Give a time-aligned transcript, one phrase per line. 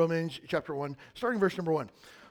[0.00, 1.90] Romans chapter 1, starting verse number 1.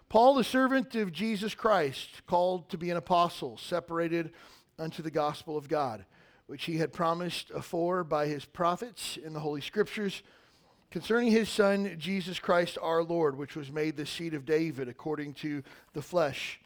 [0.10, 4.32] Paul, the servant of Jesus Christ, called to be an apostle, separated
[4.80, 6.04] unto the gospel of God,
[6.48, 10.24] which he had promised afore by his prophets in the Holy Scriptures,
[10.90, 15.36] concerning his Son, Jesus Christ our Lord, which was made the seed of David according
[15.36, 15.62] to
[15.94, 16.60] the flesh,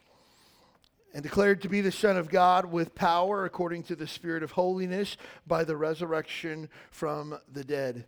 [1.13, 4.51] and declared to be the Son of God with power according to the Spirit of
[4.51, 8.05] holiness by the resurrection from the dead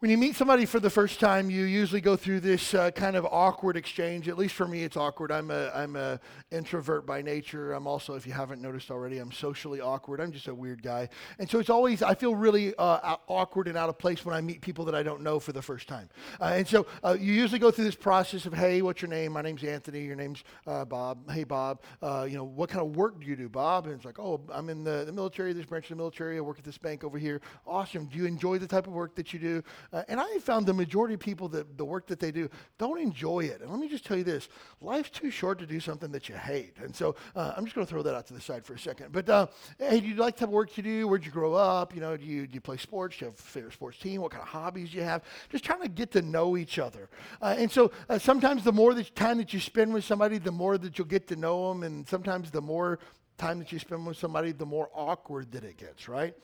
[0.00, 3.16] when you meet somebody for the first time, you usually go through this uh, kind
[3.16, 4.30] of awkward exchange.
[4.30, 5.30] At least for me, it's awkward.
[5.30, 6.18] I'm a I'm a
[6.50, 7.74] introvert by nature.
[7.74, 10.18] I'm also, if you haven't noticed already, I'm socially awkward.
[10.22, 13.76] I'm just a weird guy, and so it's always I feel really uh, awkward and
[13.76, 16.08] out of place when I meet people that I don't know for the first time.
[16.40, 19.32] Uh, and so uh, you usually go through this process of, hey, what's your name?
[19.32, 20.00] My name's Anthony.
[20.00, 21.30] Your name's uh, Bob.
[21.30, 21.82] Hey, Bob.
[22.00, 23.84] Uh, you know, what kind of work do you do, Bob?
[23.84, 25.52] And it's like, oh, I'm in the, the military.
[25.52, 26.38] This branch of the military.
[26.38, 27.42] I work at this bank over here.
[27.66, 28.06] Awesome.
[28.06, 29.62] Do you enjoy the type of work that you do?
[29.92, 33.00] Uh, and I found the majority of people that the work that they do don't
[33.00, 33.60] enjoy it.
[33.60, 34.48] And let me just tell you this
[34.80, 36.76] life's too short to do something that you hate.
[36.82, 38.78] And so uh, I'm just going to throw that out to the side for a
[38.78, 39.12] second.
[39.12, 39.46] But uh,
[39.78, 41.08] hey, do you like to have work to do?
[41.08, 41.94] Where'd you grow up?
[41.94, 43.18] You know, do you, do you play sports?
[43.18, 44.20] Do you have a favorite sports team?
[44.20, 45.22] What kind of hobbies do you have?
[45.50, 47.08] Just trying to get to know each other.
[47.42, 50.52] Uh, and so uh, sometimes the more the time that you spend with somebody, the
[50.52, 51.82] more that you'll get to know them.
[51.82, 52.98] And sometimes the more
[53.40, 56.34] time that you spend with somebody, the more awkward that it gets, right?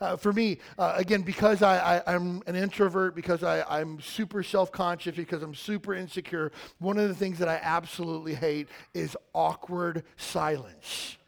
[0.00, 4.70] Uh, for me, uh, again, because I, am an introvert, because I, am super self
[4.70, 10.04] conscious, because I'm super insecure, one of the things that I absolutely hate is awkward
[10.16, 11.18] silence.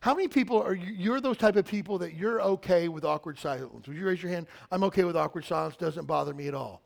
[0.00, 3.38] How many people are you, you're those type of people that you're okay with awkward
[3.38, 3.88] silence?
[3.88, 4.46] Would you raise your hand?
[4.70, 6.82] I'm okay with awkward silence, doesn't bother me at all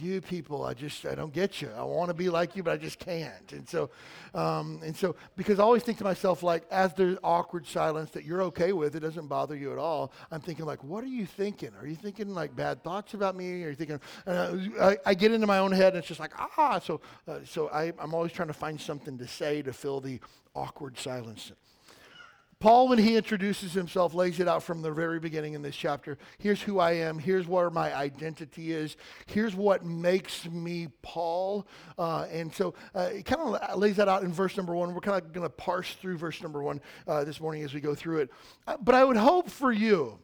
[0.00, 1.70] you people, I just, I don't get you.
[1.76, 3.52] I want to be like you, but I just can't.
[3.52, 3.90] And so,
[4.34, 8.24] um, and so, because I always think to myself, like, as there's awkward silence that
[8.24, 10.12] you're okay with, it doesn't bother you at all.
[10.30, 11.70] I'm thinking, like, what are you thinking?
[11.80, 13.64] Are you thinking like bad thoughts about me?
[13.64, 14.00] Are you thinking?
[14.26, 16.78] I, I, get into my own head, and it's just like, ah.
[16.78, 20.20] So, uh, so I, I'm always trying to find something to say to fill the
[20.54, 21.52] awkward silence.
[22.60, 26.18] Paul, when he introduces himself, lays it out from the very beginning in this chapter.
[26.38, 27.20] Here's who I am.
[27.20, 28.96] Here's where my identity is.
[29.26, 31.68] Here's what makes me Paul.
[31.96, 34.92] Uh, and so uh, he kind of lays that out in verse number one.
[34.92, 37.80] We're kind of going to parse through verse number one uh, this morning as we
[37.80, 38.30] go through it.
[38.66, 40.18] Uh, but I would hope for you,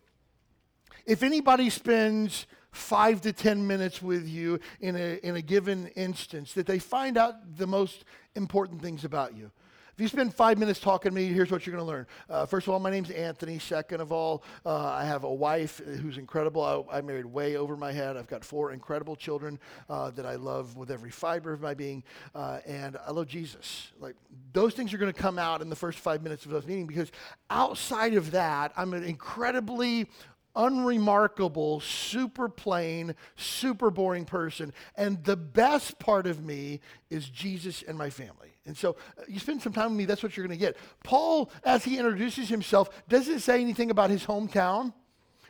[1.07, 6.53] if anybody spends five to 10 minutes with you in a, in a given instance,
[6.55, 9.53] that they find out the most important things about you.
[9.95, 12.07] If you spend five minutes talking to me, here's what you're going to learn.
[12.29, 13.61] Uh, first of all, my name's Anthony.
[13.61, 16.89] Second of all, uh, I have a wife who's incredible.
[16.91, 18.17] I, I, married way over my head.
[18.17, 22.03] I've got four incredible children uh, that I love with every fiber of my being,
[22.35, 23.93] uh, and I love Jesus.
[24.01, 24.17] Like
[24.53, 26.89] those things are going to come out in the first five minutes of those meeting
[26.89, 27.13] because
[27.49, 30.09] outside of that, I'm an incredibly
[30.57, 34.73] unremarkable, super plain, super boring person.
[34.97, 36.81] And the best part of me
[37.11, 38.54] is Jesus and my family.
[38.67, 40.77] And so uh, you spend some time with me, that's what you're going to get.
[41.03, 44.93] Paul, as he introduces himself, doesn't say anything about his hometown,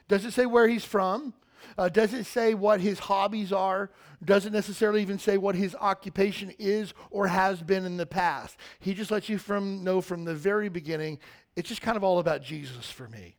[0.09, 1.35] doesn't say where he's from.
[1.79, 3.91] Uh, doesn't say what his hobbies are,
[4.23, 8.57] doesn't necessarily even say what his occupation is or has been in the past.
[8.81, 11.19] He just lets you from, know from the very beginning,
[11.57, 13.35] it's just kind of all about Jesus for me.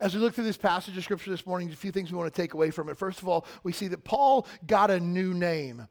[0.00, 2.32] As we look through this passage of scripture this morning, a few things we want
[2.32, 2.96] to take away from it.
[2.96, 5.86] First of all, we see that Paul got a new name.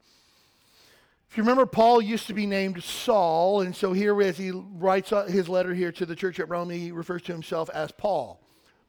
[1.30, 5.12] If you remember, Paul used to be named Saul, and so here, as he writes
[5.28, 8.40] his letter here to the church at Rome, he refers to himself as Paul.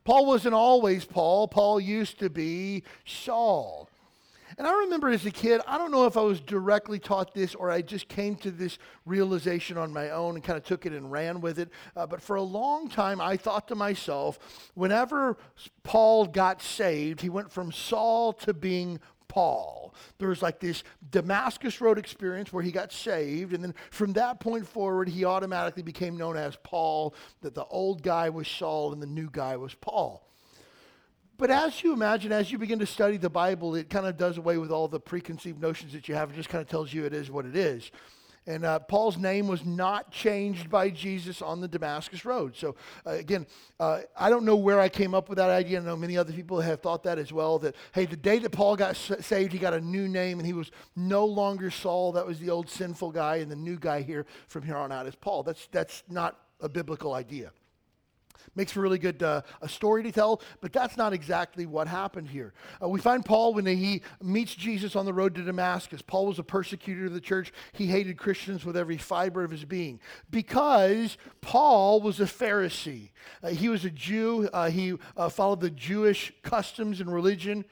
[0.06, 3.88] Paul wasn't always Paul, Paul used to be Saul.
[4.58, 7.54] And I remember as a kid, I don't know if I was directly taught this
[7.54, 10.94] or I just came to this realization on my own and kind of took it
[10.94, 11.70] and ran with it.
[11.96, 14.40] Uh, but for a long time, I thought to myself,
[14.74, 15.38] whenever
[15.84, 19.00] Paul got saved, he went from Saul to being
[19.32, 19.96] Paul.
[20.18, 24.42] There was like this Damascus Road experience where he got saved, and then from that
[24.42, 29.02] point forward, he automatically became known as Paul, that the old guy was Saul and
[29.02, 30.28] the new guy was Paul.
[31.38, 34.38] But as you imagine, as you begin to study the Bible, it kind of does
[34.38, 37.06] away with all the preconceived notions that you have and just kind of tells you
[37.06, 37.90] it is what it is.
[38.48, 42.56] And uh, Paul's name was not changed by Jesus on the Damascus Road.
[42.56, 43.46] So, uh, again,
[43.80, 45.80] uh, I don't know where I came up with that idea.
[45.80, 48.52] I know many other people have thought that as well that, hey, the day that
[48.52, 52.14] Paul got saved, he got a new name and he was no longer Saul.
[52.14, 53.38] That was the old sinful guy.
[53.38, 55.44] And the new guy here from here on out is Paul.
[55.44, 57.52] That's, that's not a biblical idea.
[58.56, 62.30] Makes for really good uh, a story to tell, but that's not exactly what happened
[62.30, 62.54] here.
[62.82, 66.02] Uh, we find Paul when he meets Jesus on the road to Damascus.
[66.02, 67.54] Paul was a persecutor of the church.
[67.74, 70.00] He hated Christians with every fiber of his being
[70.30, 73.12] because Paul was a Pharisee.
[73.44, 74.50] Uh, he was a Jew.
[74.52, 77.66] Uh, he uh, followed the Jewish customs and religion.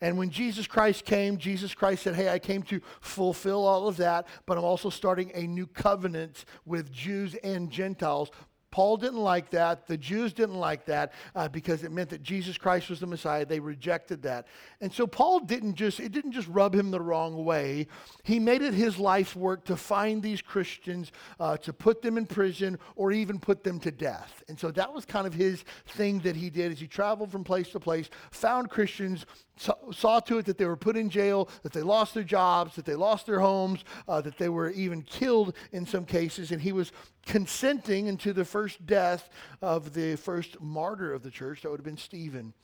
[0.00, 3.96] And when Jesus Christ came, Jesus Christ said, Hey, I came to fulfill all of
[3.98, 8.30] that, but I'm also starting a new covenant with Jews and Gentiles.
[8.74, 9.86] Paul didn't like that.
[9.86, 13.46] The Jews didn't like that uh, because it meant that Jesus Christ was the Messiah.
[13.46, 14.48] They rejected that.
[14.80, 17.86] And so Paul didn't just, it didn't just rub him the wrong way.
[18.24, 22.26] He made it his life's work to find these Christians, uh, to put them in
[22.26, 24.42] prison or even put them to death.
[24.48, 27.44] And so that was kind of his thing that he did as he traveled from
[27.44, 29.24] place to place, found Christians,
[29.92, 32.84] saw to it that they were put in jail, that they lost their jobs, that
[32.84, 36.50] they lost their homes, uh, that they were even killed in some cases.
[36.50, 36.90] And he was
[37.26, 39.28] consenting into the first death
[39.62, 41.62] of the first martyr of the church.
[41.62, 42.54] That would have been Stephen.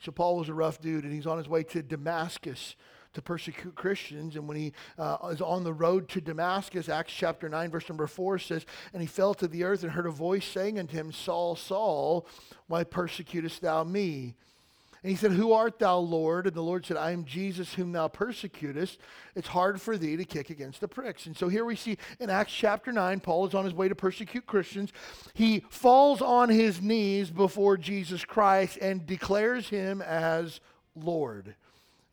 [0.00, 2.76] So Paul was a rough dude, and he's on his way to Damascus
[3.14, 4.36] to persecute Christians.
[4.36, 8.06] And when he uh, is on the road to Damascus, Acts chapter 9, verse number
[8.06, 11.10] 4 says, And he fell to the earth and heard a voice saying unto him,
[11.10, 12.26] Saul, Saul,
[12.66, 14.36] why persecutest thou me?
[15.02, 16.46] And he said, Who art thou, Lord?
[16.46, 18.98] And the Lord said, I am Jesus whom thou persecutest.
[19.34, 21.26] It's hard for thee to kick against the pricks.
[21.26, 23.94] And so here we see in Acts chapter 9, Paul is on his way to
[23.94, 24.92] persecute Christians.
[25.34, 30.60] He falls on his knees before Jesus Christ and declares him as
[30.96, 31.54] Lord.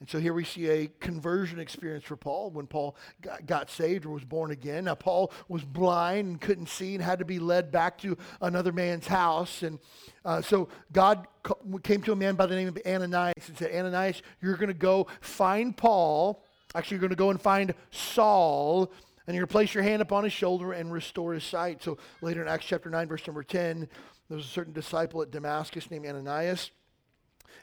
[0.01, 4.05] And so here we see a conversion experience for Paul when Paul got, got, saved
[4.05, 4.85] or was born again.
[4.85, 8.73] Now, Paul was blind and couldn't see and had to be led back to another
[8.73, 9.63] man's house.
[9.63, 9.79] And
[10.25, 11.27] uh, so God
[11.83, 14.73] came to a man by the name of Ananias and said, Ananias, you're going to
[14.73, 16.43] go find Paul.
[16.75, 18.91] Actually, you're going to go and find Saul.
[19.27, 21.81] And you're going to place your hand upon his shoulder and restore his sight.
[21.81, 23.87] So later in Acts chapter 9, verse number 10,
[24.27, 26.71] there was a certain disciple at Damascus named Ananias.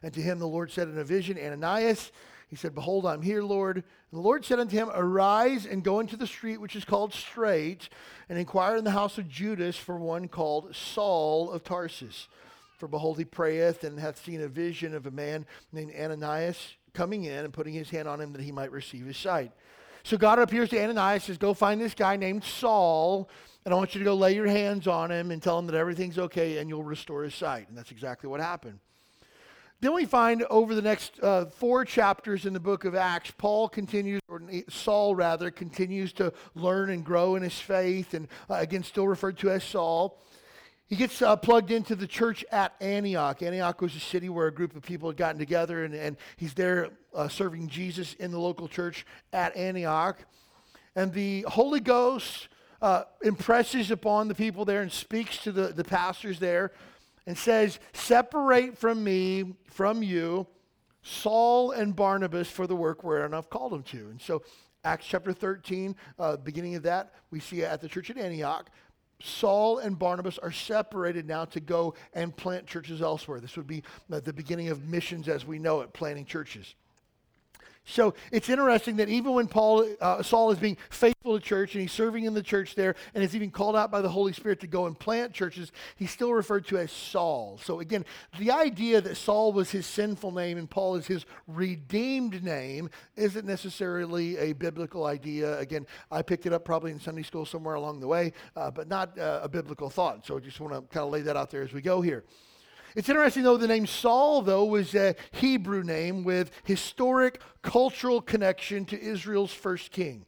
[0.02, 2.10] And to him the Lord said in a vision, Ananias,
[2.48, 3.76] he said, Behold, I'm here, Lord.
[3.76, 7.14] And the Lord said unto him, Arise and go into the street which is called
[7.14, 7.88] Straight,
[8.28, 12.28] and inquire in the house of Judas for one called Saul of Tarsus.
[12.76, 17.24] For behold, he prayeth and hath seen a vision of a man named Ananias coming
[17.24, 19.52] in and putting his hand on him that he might receive his sight.
[20.02, 23.30] So God appears to Ananias, says, Go find this guy named Saul,
[23.64, 25.76] and I want you to go lay your hands on him and tell him that
[25.76, 27.68] everything's okay and you'll restore his sight.
[27.68, 28.80] And that's exactly what happened.
[29.82, 33.68] Then we find over the next uh, four chapters in the book of Acts, Paul
[33.68, 34.40] continues, or
[34.70, 39.38] Saul rather, continues to learn and grow in his faith, and uh, again, still referred
[39.38, 40.20] to as Saul.
[40.86, 43.42] He gets uh, plugged into the church at Antioch.
[43.42, 46.54] Antioch was a city where a group of people had gotten together, and, and he's
[46.54, 50.16] there uh, serving Jesus in the local church at Antioch.
[50.94, 52.46] And the Holy Ghost
[52.80, 56.70] uh, impresses upon the people there and speaks to the, the pastors there
[57.26, 60.46] and says, Separate from me, from you,
[61.02, 64.08] Saul and Barnabas for the work wherein I've called them to.
[64.10, 64.42] And so,
[64.84, 68.68] Acts chapter 13, uh, beginning of that, we see at the church at Antioch,
[69.22, 73.38] Saul and Barnabas are separated now to go and plant churches elsewhere.
[73.38, 76.74] This would be the beginning of missions as we know it, planting churches.
[77.84, 81.82] So it's interesting that even when Paul, uh, Saul is being faithful to church and
[81.82, 84.60] he's serving in the church there and is even called out by the Holy Spirit
[84.60, 87.58] to go and plant churches, he's still referred to as Saul.
[87.62, 88.04] So again,
[88.38, 93.44] the idea that Saul was his sinful name and Paul is his redeemed name isn't
[93.44, 95.58] necessarily a biblical idea.
[95.58, 98.86] Again, I picked it up probably in Sunday school somewhere along the way, uh, but
[98.86, 100.24] not uh, a biblical thought.
[100.24, 102.24] So I just want to kind of lay that out there as we go here.
[102.94, 108.84] It's interesting, though, the name Saul, though, was a Hebrew name with historic cultural connection
[108.86, 110.26] to Israel's first king.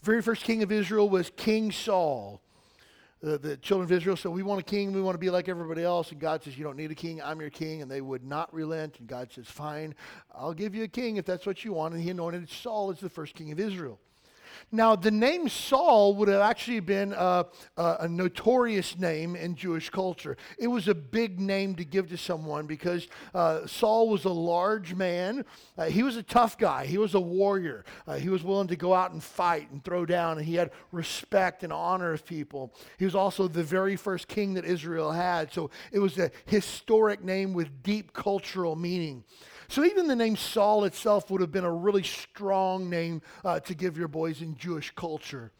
[0.00, 2.40] The very first king of Israel was King Saul.
[3.22, 4.92] The, the children of Israel said, We want a king.
[4.92, 6.10] We want to be like everybody else.
[6.10, 7.22] And God says, You don't need a king.
[7.22, 7.80] I'm your king.
[7.80, 8.98] And they would not relent.
[8.98, 9.94] And God says, Fine,
[10.34, 11.94] I'll give you a king if that's what you want.
[11.94, 13.98] And he anointed Saul as the first king of Israel.
[14.72, 17.46] Now, the name Saul would have actually been a,
[17.76, 20.36] a, a, notorious name in Jewish culture.
[20.58, 24.94] It was a big name to give to someone because uh, Saul was a large
[24.94, 25.44] man.
[25.78, 26.86] Uh, he was a tough guy.
[26.86, 27.84] He was a warrior.
[28.06, 30.70] Uh, he was willing to go out and fight and throw down, and he had
[30.92, 32.74] respect and honor of people.
[32.98, 35.52] He was also the very first king that Israel had.
[35.52, 39.24] So it was a historic name with deep cultural meaning.
[39.68, 43.74] So even the name Saul itself would have been a really strong name uh, to
[43.74, 45.52] give your boys in Jewish culture.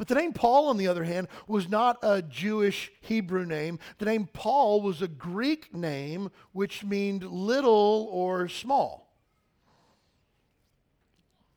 [0.00, 3.78] But the name Paul, on the other hand, was not a Jewish Hebrew name.
[3.98, 9.12] The name Paul was a Greek name which meant little or small.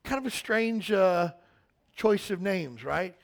[0.04, 1.32] Kind of a strange uh,
[1.96, 3.16] choice of names, right?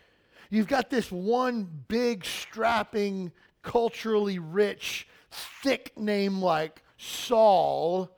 [0.50, 8.14] You've got this one big, strapping, culturally rich, thick name like Saul,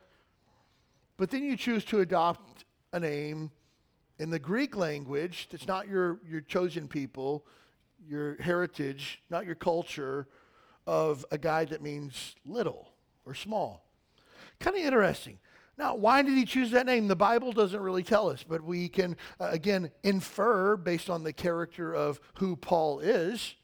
[1.16, 3.52] but then you choose to adopt a name
[4.18, 7.46] in the Greek language that's not your, your chosen people,
[8.08, 10.26] your heritage, not your culture,
[10.84, 12.88] of a guy that means little
[13.24, 13.84] or small.
[14.58, 15.38] Kind of interesting.
[15.78, 17.06] Now, why did he choose that name?
[17.06, 21.32] The Bible doesn't really tell us, but we can, uh, again, infer based on the
[21.32, 23.54] character of who Paul is.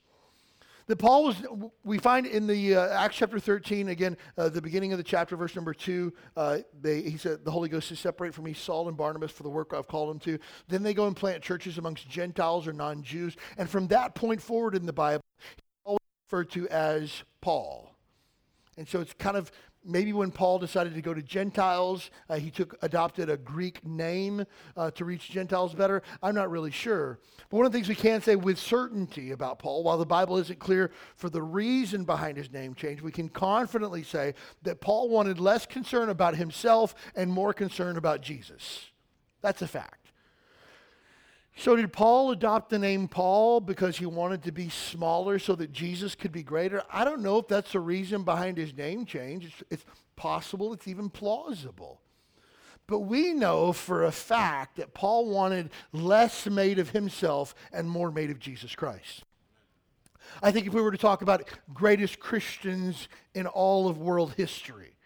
[0.88, 1.36] That Paul was,
[1.84, 5.36] we find in the uh, Acts chapter 13, again, uh, the beginning of the chapter,
[5.36, 8.88] verse number two, uh, they, he said, The Holy Ghost is separate from me, Saul
[8.88, 10.38] and Barnabas, for the work I've called them to.
[10.66, 13.36] Then they go and plant churches amongst Gentiles or non Jews.
[13.58, 17.94] And from that point forward in the Bible, he's always referred to as Paul.
[18.78, 19.52] And so it's kind of
[19.88, 24.44] maybe when Paul decided to go to Gentiles, uh, he took adopted a Greek name
[24.76, 26.02] uh, to reach Gentiles better.
[26.22, 27.18] I'm not really sure.
[27.50, 30.36] But one of the things we can say with certainty about Paul, while the Bible
[30.36, 35.08] isn't clear for the reason behind his name change, we can confidently say that Paul
[35.08, 38.86] wanted less concern about himself and more concern about Jesus.
[39.40, 39.97] That's a fact.
[41.60, 45.72] So, did Paul adopt the name Paul because he wanted to be smaller so that
[45.72, 46.84] Jesus could be greater?
[46.90, 49.44] I don't know if that's the reason behind his name change.
[49.44, 49.84] It's, it's,
[50.18, 52.00] possible, it's even plausible.
[52.86, 58.10] But we know for a fact that Paul wanted less made of himself and more
[58.10, 59.24] made of Jesus Christ.
[60.42, 64.96] I think if we were to talk about greatest Christians in all of world history,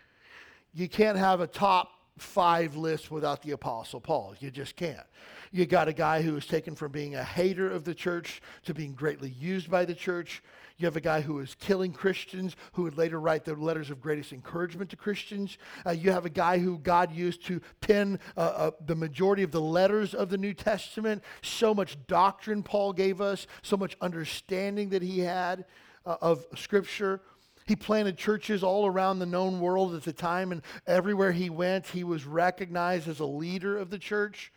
[0.73, 4.35] you can't have a top five list without the Apostle Paul.
[4.41, 5.07] You just can't.
[5.55, 8.73] You got a guy who was taken from being a hater of the church to
[8.73, 10.43] being greatly used by the church.
[10.79, 14.01] You have a guy who was killing Christians, who would later write the letters of
[14.01, 15.59] greatest encouragement to Christians.
[15.87, 19.51] Uh, you have a guy who God used to pen uh, uh, the majority of
[19.51, 21.23] the letters of the New Testament.
[21.43, 25.67] So much doctrine Paul gave us, so much understanding that he had
[26.07, 27.21] uh, of Scripture.
[27.67, 31.89] He planted churches all around the known world at the time, and everywhere he went,
[31.89, 34.51] he was recognized as a leader of the church.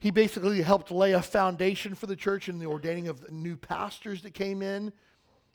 [0.00, 4.22] He basically helped lay a foundation for the church in the ordaining of new pastors
[4.22, 4.92] that came in.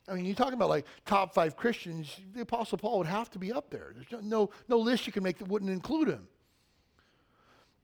[0.08, 3.40] I mean, you're talking about like top five Christians, the Apostle Paul would have to
[3.40, 3.94] be up there.
[3.96, 6.28] There's no, no list you can make that wouldn't include him.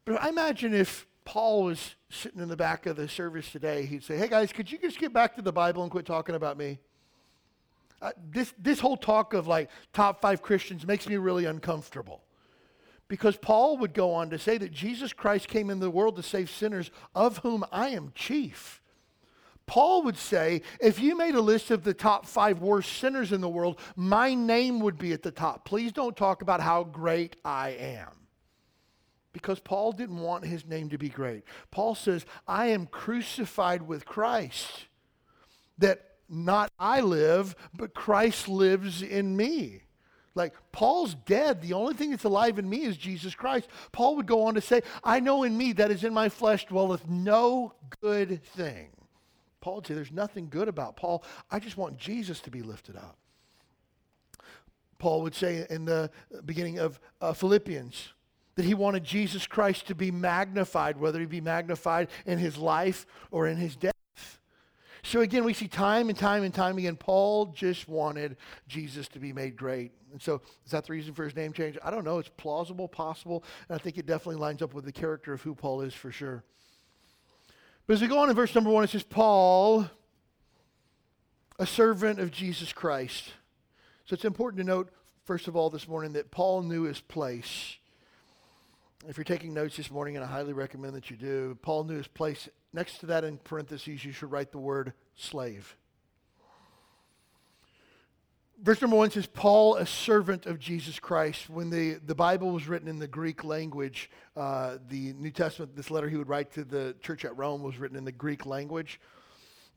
[0.05, 4.03] But I imagine if Paul was sitting in the back of the service today, he'd
[4.03, 6.59] say, Hey guys, could you just get back to the Bible and quit talking about
[6.59, 6.79] me?
[8.03, 12.21] Uh, this, this whole talk of like top five Christians makes me really uncomfortable.
[13.11, 16.23] Because Paul would go on to say that Jesus Christ came into the world to
[16.23, 18.81] save sinners, of whom I am chief.
[19.65, 23.41] Paul would say, if you made a list of the top five worst sinners in
[23.41, 25.65] the world, my name would be at the top.
[25.65, 28.13] Please don't talk about how great I am.
[29.33, 31.43] Because Paul didn't want his name to be great.
[31.69, 34.85] Paul says, I am crucified with Christ.
[35.79, 39.81] That not I live, but Christ lives in me.
[40.33, 41.61] Like, Paul's dead.
[41.61, 43.67] The only thing that's alive in me is Jesus Christ.
[43.91, 46.65] Paul would go on to say, I know in me that is in my flesh
[46.65, 48.91] dwelleth no good thing.
[49.59, 51.23] Paul would say, There's nothing good about Paul.
[51.49, 53.17] I just want Jesus to be lifted up.
[54.99, 56.11] Paul would say in the
[56.45, 58.09] beginning of uh, Philippians
[58.55, 63.05] that he wanted Jesus Christ to be magnified, whether he be magnified in his life
[63.31, 63.90] or in his death.
[65.03, 69.19] So again, we see time and time and time again, Paul just wanted Jesus to
[69.19, 69.91] be made great.
[70.11, 71.77] And so is that the reason for his name change?
[71.83, 72.19] I don't know.
[72.19, 75.55] It's plausible, possible, and I think it definitely lines up with the character of who
[75.55, 76.43] Paul is for sure.
[77.87, 79.89] But as we go on in verse number one, it says, Paul,
[81.57, 83.33] a servant of Jesus Christ.
[84.05, 84.89] So it's important to note,
[85.25, 87.77] first of all, this morning that Paul knew his place.
[89.07, 91.97] If you're taking notes this morning, and I highly recommend that you do, Paul knew
[91.97, 92.47] his place.
[92.73, 95.75] Next to that in parentheses, you should write the word slave.
[98.61, 101.49] Verse number one says, Paul, a servant of Jesus Christ.
[101.49, 105.89] When the, the Bible was written in the Greek language, uh, the New Testament, this
[105.89, 108.99] letter he would write to the church at Rome was written in the Greek language.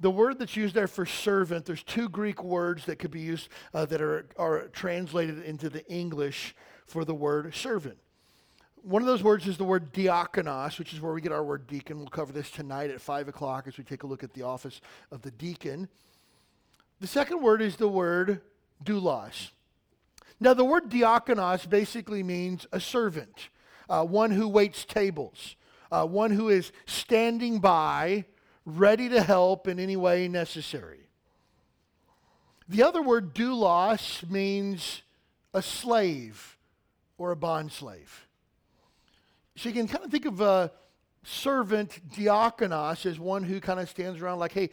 [0.00, 3.48] The word that's used there for servant, there's two Greek words that could be used
[3.72, 7.96] uh, that are, are translated into the English for the word servant.
[8.84, 11.66] One of those words is the word diakonos, which is where we get our word
[11.66, 11.96] deacon.
[11.96, 14.82] We'll cover this tonight at 5 o'clock as we take a look at the office
[15.10, 15.88] of the deacon.
[17.00, 18.42] The second word is the word
[18.84, 19.52] doulos.
[20.38, 23.48] Now, the word diakonos basically means a servant,
[23.88, 25.56] uh, one who waits tables,
[25.90, 28.26] uh, one who is standing by,
[28.66, 31.08] ready to help in any way necessary.
[32.68, 35.00] The other word, doulos, means
[35.54, 36.58] a slave
[37.16, 38.23] or a bond slave.
[39.56, 40.72] So you can kind of think of a
[41.22, 44.70] servant, diakonos, as one who kind of stands around like, hey,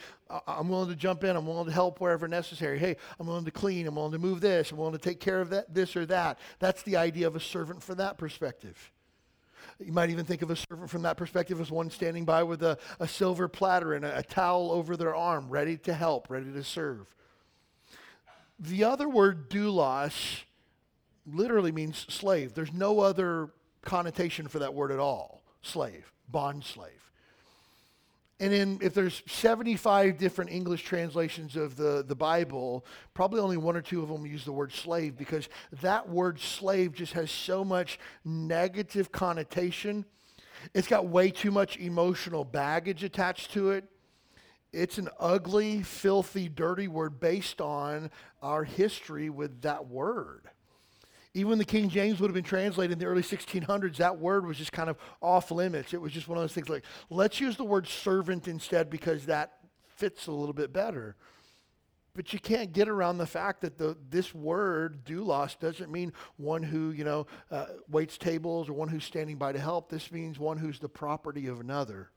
[0.48, 2.78] I'm willing to jump in, I'm willing to help wherever necessary.
[2.78, 5.40] Hey, I'm willing to clean, I'm willing to move this, I'm willing to take care
[5.40, 6.40] of that, this or that.
[6.60, 8.92] That's the idea of a servant from that perspective.
[9.80, 12.62] You might even think of a servant from that perspective as one standing by with
[12.64, 16.52] a, a silver platter and a, a towel over their arm, ready to help, ready
[16.52, 17.08] to serve.
[18.60, 20.42] The other word, doulos,
[21.26, 22.54] literally means slave.
[22.54, 27.12] There's no other connotation for that word at all slave, bond slave.
[28.40, 32.84] And in, if there's 75 different English translations of the, the Bible,
[33.14, 35.48] probably only one or two of them use the word slave because
[35.82, 40.06] that word slave just has so much negative connotation.
[40.74, 43.86] It's got way too much emotional baggage attached to it.
[44.74, 48.10] It's an ugly, filthy, dirty word based on
[48.42, 50.50] our history with that word.
[51.34, 54.58] Even the King James would have been translated in the early 1600s, that word was
[54.58, 55.94] just kind of off limits.
[55.94, 59.26] It was just one of those things like, let's use the word servant instead because
[59.28, 59.54] that
[59.96, 61.16] fits a little bit better.
[62.14, 66.62] But you can't get around the fact that the, this word, doulos, doesn't mean one
[66.62, 69.90] who, you know, uh, waits tables or one who's standing by to help.
[69.90, 72.10] This means one who's the property of another.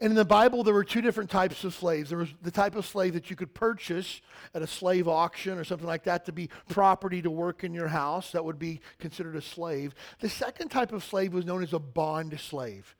[0.00, 2.10] And in the Bible, there were two different types of slaves.
[2.10, 4.20] There was the type of slave that you could purchase
[4.54, 7.88] at a slave auction or something like that to be property to work in your
[7.88, 8.32] house.
[8.32, 9.94] That would be considered a slave.
[10.20, 12.94] The second type of slave was known as a bond slave.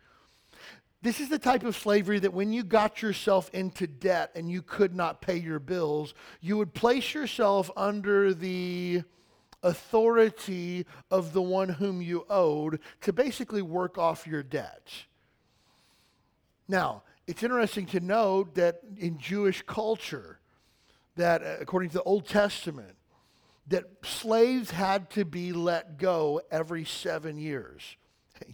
[1.02, 4.62] This is the type of slavery that when you got yourself into debt and you
[4.62, 9.02] could not pay your bills, you would place yourself under the
[9.62, 15.04] authority of the one whom you owed to basically work off your debts.
[16.68, 20.38] Now, it's interesting to note that in Jewish culture,
[21.16, 22.96] that uh, according to the Old Testament,
[23.68, 27.82] that slaves had to be let go every seven years.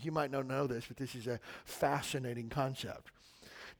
[0.03, 3.11] You might not know this, but this is a fascinating concept.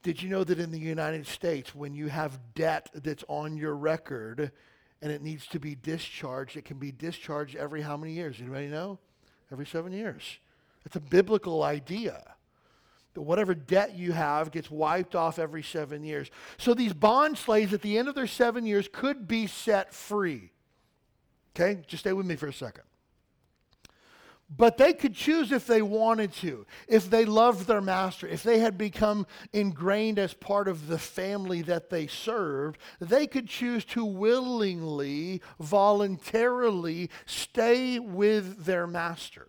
[0.01, 3.75] Did you know that in the United States, when you have debt that's on your
[3.75, 4.51] record
[5.01, 8.37] and it needs to be discharged, it can be discharged every how many years?
[8.39, 8.97] Anybody know?
[9.51, 10.39] Every seven years.
[10.85, 12.23] It's a biblical idea
[13.13, 16.29] that whatever debt you have gets wiped off every seven years.
[16.57, 20.51] So these bond slaves at the end of their seven years could be set free.
[21.55, 22.83] Okay, just stay with me for a second.
[24.55, 28.59] But they could choose if they wanted to, if they loved their master, if they
[28.59, 34.03] had become ingrained as part of the family that they served, they could choose to
[34.03, 39.47] willingly, voluntarily stay with their master.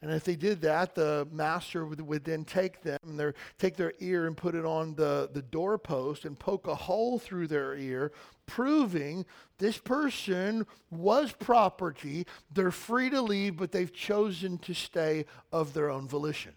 [0.00, 3.76] And if they did that, the master would, would then take them and their, take
[3.76, 7.74] their ear and put it on the, the doorpost and poke a hole through their
[7.74, 8.12] ear,
[8.46, 9.26] proving
[9.58, 12.26] this person was property.
[12.52, 16.52] They're free to leave, but they've chosen to stay of their own volition.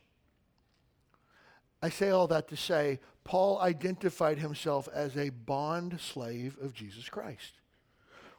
[1.81, 7.09] I say all that to say, Paul identified himself as a bond slave of Jesus
[7.09, 7.60] Christ.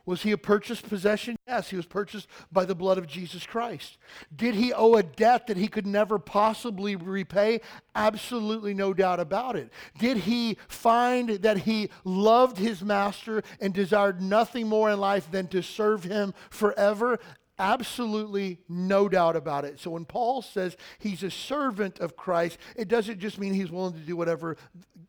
[0.04, 1.36] Was he a purchased possession?
[1.46, 3.98] Yes, he was purchased by the blood of Jesus Christ.
[4.34, 7.60] Did he owe a debt that he could never possibly repay?
[7.94, 9.70] Absolutely no doubt about it.
[9.98, 15.46] Did he find that he loved his master and desired nothing more in life than
[15.48, 17.20] to serve him forever?
[17.58, 19.78] Absolutely no doubt about it.
[19.78, 23.92] So when Paul says he's a servant of Christ, it doesn't just mean he's willing
[23.92, 24.56] to do whatever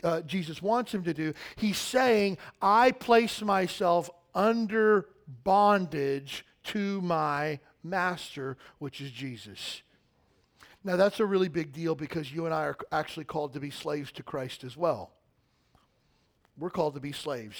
[0.03, 1.33] uh, Jesus wants him to do.
[1.55, 5.07] He's saying, I place myself under
[5.43, 9.81] bondage to my master, which is Jesus.
[10.83, 13.69] Now, that's a really big deal because you and I are actually called to be
[13.69, 15.11] slaves to Christ as well.
[16.57, 17.57] We're called to be slaves.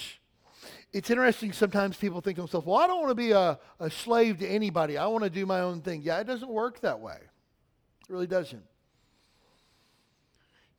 [0.92, 3.90] It's interesting, sometimes people think to themselves, well, I don't want to be a, a
[3.90, 4.98] slave to anybody.
[4.98, 6.02] I want to do my own thing.
[6.04, 7.18] Yeah, it doesn't work that way.
[7.18, 8.64] It really doesn't.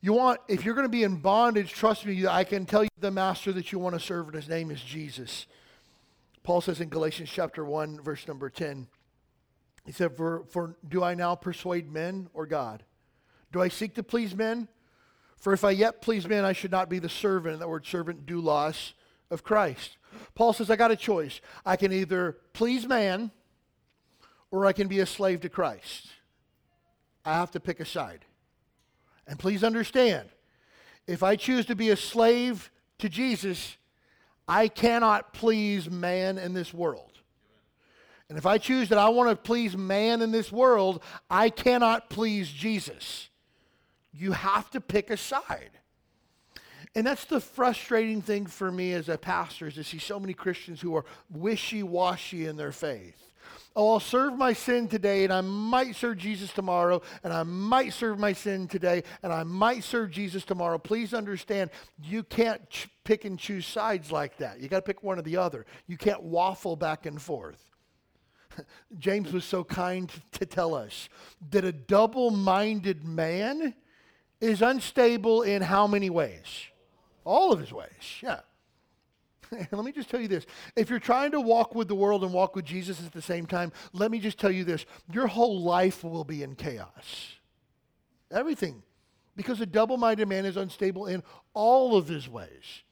[0.01, 2.89] You want, if you're going to be in bondage, trust me, I can tell you
[2.99, 5.47] the master that you want to serve, and his name is Jesus.
[6.45, 8.87] Paul says in Galatians chapter 1, verse number 10,
[9.83, 12.83] he said, for, for do I now persuade men or God?
[13.51, 14.67] Do I seek to please men?
[15.37, 18.27] For if I yet please men, I should not be the servant, that word servant,
[18.27, 18.93] doulos,
[19.31, 19.97] of Christ.
[20.35, 21.41] Paul says, I got a choice.
[21.65, 23.31] I can either please man
[24.51, 26.09] or I can be a slave to Christ.
[27.25, 28.23] I have to pick a side.
[29.27, 30.29] And please understand,
[31.07, 33.77] if I choose to be a slave to Jesus,
[34.47, 37.11] I cannot please man in this world.
[38.29, 42.09] And if I choose that I want to please man in this world, I cannot
[42.09, 43.29] please Jesus.
[44.11, 45.71] You have to pick a side.
[46.95, 50.33] And that's the frustrating thing for me as a pastor is to see so many
[50.33, 53.21] Christians who are wishy-washy in their faith.
[53.75, 57.91] Oh, I'll serve my sin today, and I might serve Jesus tomorrow, and I might
[57.91, 60.77] serve my sin today, and I might serve Jesus tomorrow.
[60.77, 64.61] Please understand, you can't ch- pick and choose sides like that.
[64.61, 65.65] You got to pick one or the other.
[65.87, 67.61] You can't waffle back and forth.
[68.97, 71.09] James was so kind to tell us
[71.51, 73.75] that a double minded man
[74.39, 76.65] is unstable in how many ways?
[77.25, 77.89] All of his ways,
[78.21, 78.39] yeah.
[79.71, 80.45] let me just tell you this.
[80.75, 83.45] If you're trying to walk with the world and walk with Jesus at the same
[83.45, 84.85] time, let me just tell you this.
[85.11, 87.35] Your whole life will be in chaos.
[88.31, 88.83] Everything.
[89.35, 92.83] Because a double minded man is unstable in all of his ways.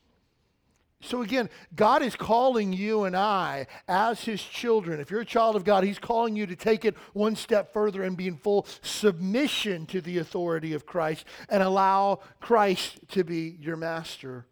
[1.03, 5.01] So again, God is calling you and I as his children.
[5.01, 8.03] If you're a child of God, he's calling you to take it one step further
[8.03, 13.57] and be in full submission to the authority of Christ and allow Christ to be
[13.59, 14.45] your master.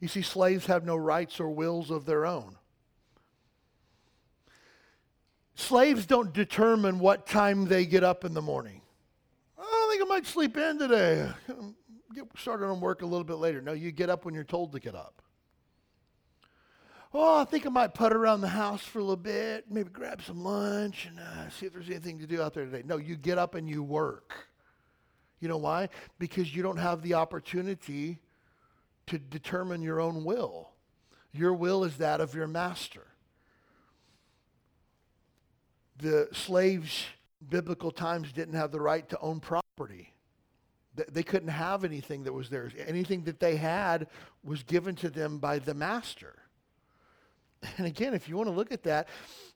[0.00, 2.56] You see, slaves have no rights or wills of their own.
[5.54, 8.80] Slaves don't determine what time they get up in the morning.
[9.56, 11.30] Oh, I think I might sleep in today.
[12.14, 13.60] Get started on work a little bit later.
[13.60, 15.22] No, you get up when you're told to get up.
[17.16, 20.20] Oh, I think I might put around the house for a little bit, maybe grab
[20.20, 22.82] some lunch and uh, see if there's anything to do out there today.
[22.84, 24.34] No, you get up and you work.
[25.38, 25.90] You know why?
[26.18, 28.18] Because you don't have the opportunity
[29.06, 30.70] to determine your own will.
[31.32, 33.06] Your will is that of your master.
[35.98, 37.06] The slaves,
[37.48, 40.12] biblical times, didn't have the right to own property.
[40.94, 42.72] They couldn't have anything that was theirs.
[42.86, 44.06] Anything that they had
[44.44, 46.34] was given to them by the master.
[47.78, 49.08] And again, if you want to look at that,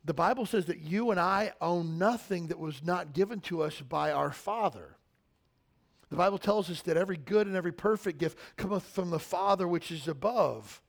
[0.04, 3.80] the Bible says that you and I own nothing that was not given to us
[3.80, 4.96] by our Father.
[6.10, 9.68] The Bible tells us that every good and every perfect gift cometh from the Father
[9.68, 10.82] which is above.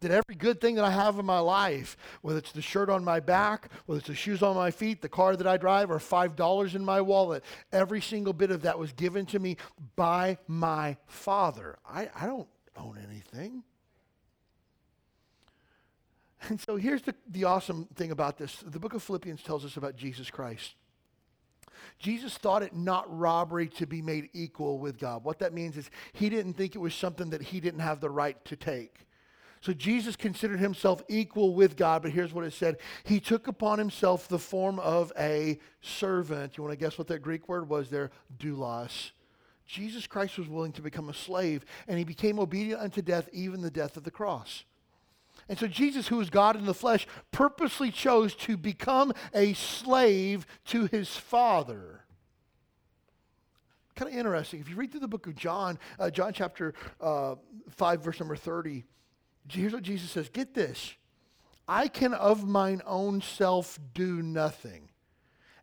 [0.00, 3.04] That every good thing that I have in my life, whether it's the shirt on
[3.04, 5.98] my back, whether it's the shoes on my feet, the car that I drive, or
[5.98, 9.56] $5 in my wallet, every single bit of that was given to me
[9.96, 11.78] by my Father.
[11.88, 13.64] I, I don't own anything.
[16.48, 19.76] And so here's the, the awesome thing about this the book of Philippians tells us
[19.76, 20.74] about Jesus Christ.
[21.98, 25.24] Jesus thought it not robbery to be made equal with God.
[25.24, 28.10] What that means is he didn't think it was something that he didn't have the
[28.10, 29.06] right to take.
[29.60, 32.76] So Jesus considered himself equal with God, but here's what it said.
[33.04, 36.56] He took upon himself the form of a servant.
[36.56, 38.10] You want to guess what that Greek word was there?
[38.38, 39.10] Doulos.
[39.66, 43.60] Jesus Christ was willing to become a slave, and he became obedient unto death, even
[43.60, 44.64] the death of the cross.
[45.48, 50.46] And so Jesus, who is God in the flesh, purposely chose to become a slave
[50.66, 52.04] to his Father.
[53.96, 54.60] Kind of interesting.
[54.60, 57.36] If you read through the book of John, uh, John chapter uh,
[57.70, 58.84] 5, verse number 30,
[59.48, 60.94] here's what Jesus says Get this.
[61.66, 64.90] I can of mine own self do nothing.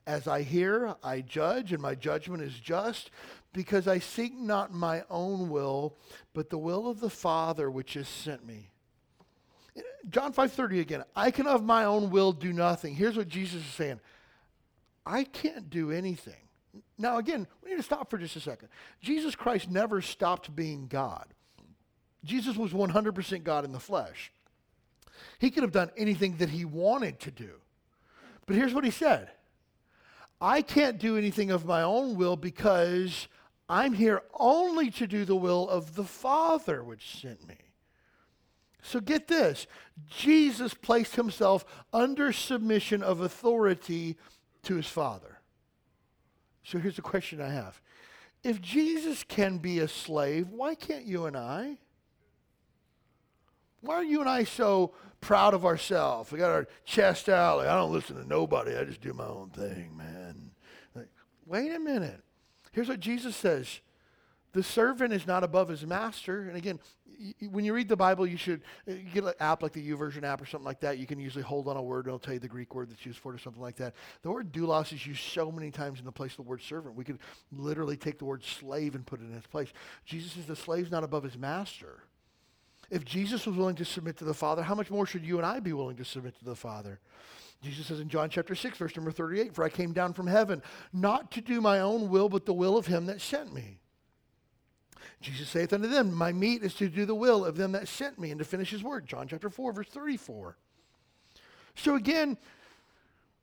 [0.07, 3.09] As I hear, I judge, and my judgment is just,
[3.53, 5.97] because I seek not my own will,
[6.33, 8.69] but the will of the Father which has sent me.
[10.09, 11.03] John 5:30 again.
[11.15, 12.95] I can of my own will do nothing.
[12.95, 13.99] Here's what Jesus is saying.
[15.05, 16.47] I can't do anything.
[16.97, 18.69] Now again, we need to stop for just a second.
[19.01, 21.25] Jesus Christ never stopped being God.
[22.23, 24.31] Jesus was 100% God in the flesh.
[25.39, 27.61] He could have done anything that he wanted to do.
[28.45, 29.29] But here's what he said.
[30.41, 33.27] I can't do anything of my own will because
[33.69, 37.55] I'm here only to do the will of the Father which sent me.
[38.85, 39.65] So get this
[40.07, 44.15] Jesus placed himself under submission of authority
[44.63, 45.39] to his Father.
[46.63, 47.81] So here's the question I have
[48.43, 51.79] If Jesus can be a slave, why can't you and I?
[53.81, 56.31] Why are you and I so proud of ourselves?
[56.31, 57.57] We got our chest out.
[57.57, 58.75] Like, I don't listen to nobody.
[58.75, 60.51] I just do my own thing, man.
[60.95, 61.09] Like,
[61.45, 62.21] wait a minute.
[62.71, 63.79] Here's what Jesus says
[64.55, 66.47] the servant is not above his master.
[66.47, 66.79] And again,
[67.49, 70.41] when you read the Bible, you should uh, get an app like the YouVersion app
[70.41, 70.97] or something like that.
[70.97, 73.05] You can usually hold on a word and it'll tell you the Greek word that's
[73.05, 73.95] used for it or something like that.
[74.21, 76.95] The word doulos is used so many times in the place of the word servant.
[76.95, 77.19] We could
[77.51, 79.67] literally take the word slave and put it in its place.
[80.05, 82.03] Jesus is the slave's not above his master.
[82.89, 85.45] If Jesus was willing to submit to the Father, how much more should you and
[85.45, 87.01] I be willing to submit to the Father?
[87.61, 90.63] Jesus says in John chapter 6, verse number 38, For I came down from heaven,
[90.93, 93.79] not to do my own will, but the will of him that sent me.
[95.25, 98.19] Jesus saith unto them, My meat is to do the will of them that sent
[98.19, 99.07] me and to finish his word.
[99.07, 100.55] John chapter 4, verse 34.
[101.75, 102.37] So again,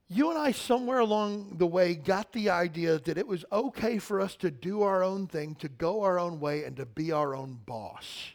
[0.08, 4.20] you and I, somewhere along the way, got the idea that it was okay for
[4.20, 7.34] us to do our own thing, to go our own way, and to be our
[7.34, 8.30] own boss.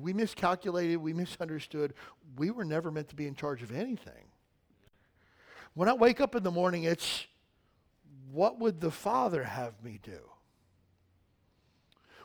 [0.00, 1.92] We miscalculated, we misunderstood.
[2.36, 4.24] We were never meant to be in charge of anything.
[5.74, 7.26] When I wake up in the morning, it's
[8.32, 10.20] what would the Father have me do?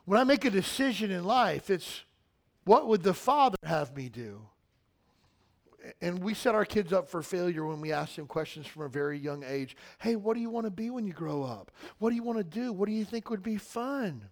[0.09, 2.01] When I make a decision in life, it's
[2.65, 4.41] what would the Father have me do?
[6.01, 8.89] and we set our kids up for failure when we ask them questions from a
[8.89, 9.77] very young age.
[9.99, 11.71] Hey, what do you want to be when you grow up?
[11.99, 12.73] What do you want to do?
[12.73, 14.25] What do you think would be fun?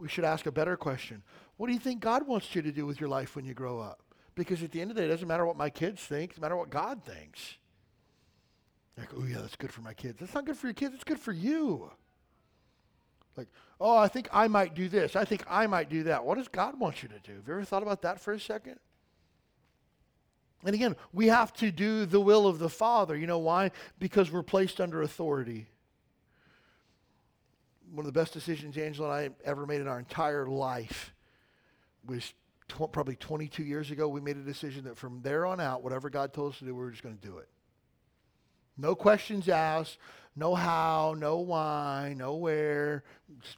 [0.00, 1.22] We should ask a better question.
[1.58, 3.78] What do you think God wants you to do with your life when you grow
[3.78, 4.02] up?
[4.34, 6.40] Because at the end of the day, it doesn't matter what my kids think, it
[6.40, 7.56] matters what God thinks.
[8.98, 10.18] Like, oh, yeah, that's good for my kids.
[10.18, 11.92] That's not good for your kids, it's good for you.
[13.36, 13.48] Like,
[13.80, 15.16] oh, I think I might do this.
[15.16, 16.24] I think I might do that.
[16.24, 17.34] What does God want you to do?
[17.34, 18.78] Have you ever thought about that for a second?
[20.64, 23.16] And again, we have to do the will of the Father.
[23.16, 23.70] You know why?
[23.98, 25.66] Because we're placed under authority.
[27.92, 31.14] One of the best decisions Angela and I ever made in our entire life
[32.04, 32.32] was
[32.68, 34.08] tw- probably 22 years ago.
[34.08, 36.74] We made a decision that from there on out, whatever God told us to do,
[36.74, 37.48] we were just going to do it.
[38.76, 39.98] No questions asked,
[40.36, 43.02] no how, no why, no where.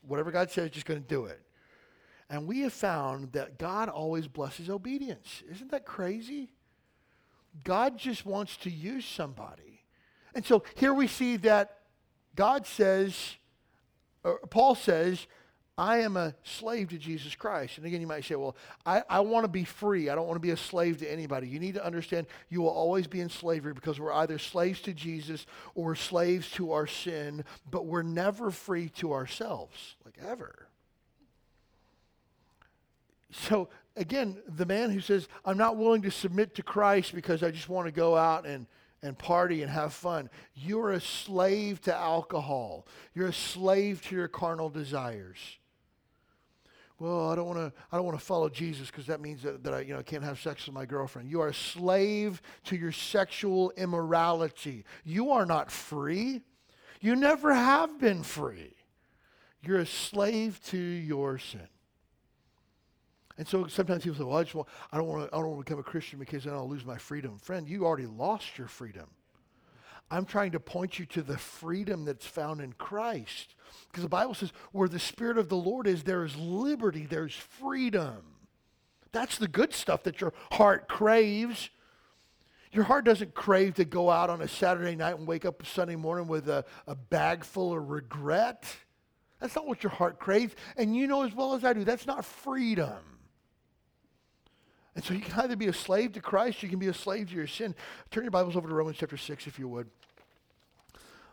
[0.06, 1.40] Whatever God says, just going to do it.
[2.30, 5.42] And we have found that God always blesses obedience.
[5.50, 6.52] Isn't that crazy?
[7.64, 9.82] God just wants to use somebody.
[10.34, 11.78] And so here we see that
[12.36, 13.36] God says,
[14.50, 15.26] Paul says,
[15.78, 17.78] I am a slave to Jesus Christ.
[17.78, 20.10] And again, you might say, well, I, I want to be free.
[20.10, 21.46] I don't want to be a slave to anybody.
[21.46, 24.92] You need to understand you will always be in slavery because we're either slaves to
[24.92, 30.66] Jesus or slaves to our sin, but we're never free to ourselves, like ever.
[33.30, 37.52] So again, the man who says, I'm not willing to submit to Christ because I
[37.52, 38.66] just want to go out and,
[39.00, 40.28] and party and have fun.
[40.54, 42.88] You're a slave to alcohol.
[43.14, 45.57] You're a slave to your carnal desires.
[46.98, 47.72] Well, I don't want to.
[47.92, 50.24] I don't want to follow Jesus because that means that, that I, you know, can't
[50.24, 51.30] have sex with my girlfriend.
[51.30, 54.84] You are a slave to your sexual immorality.
[55.04, 56.42] You are not free.
[57.00, 58.74] You never have been free.
[59.62, 61.68] You're a slave to your sin.
[63.36, 65.50] And so sometimes people say, well, I just want, I don't want to, I don't
[65.50, 67.38] want to become a Christian because then I'll lose my freedom.
[67.38, 69.06] Friend, you already lost your freedom.
[70.10, 73.54] I'm trying to point you to the freedom that's found in Christ.
[73.88, 77.34] Because the Bible says, where the Spirit of the Lord is, there is liberty, there's
[77.34, 78.22] freedom.
[79.12, 81.70] That's the good stuff that your heart craves.
[82.72, 85.96] Your heart doesn't crave to go out on a Saturday night and wake up Sunday
[85.96, 88.64] morning with a, a bag full of regret.
[89.40, 90.54] That's not what your heart craves.
[90.76, 92.98] And you know as well as I do, that's not freedom.
[94.98, 97.28] And so you can either be a slave to Christ, you can be a slave
[97.28, 97.72] to your sin.
[98.10, 99.88] Turn your Bibles over to Romans chapter 6, if you would.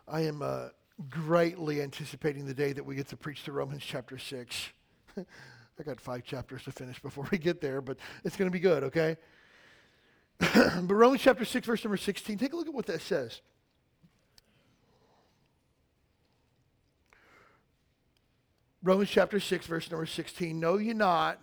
[0.06, 0.68] I am uh,
[1.10, 4.68] greatly anticipating the day that we get to preach to Romans chapter 6.
[5.18, 8.60] I got five chapters to finish before we get there, but it's going to be
[8.60, 9.16] good, okay?
[10.38, 13.40] but Romans chapter 6, verse number 16, take a look at what that says.
[18.80, 20.60] Romans chapter 6, verse number 16.
[20.60, 21.40] Know ye not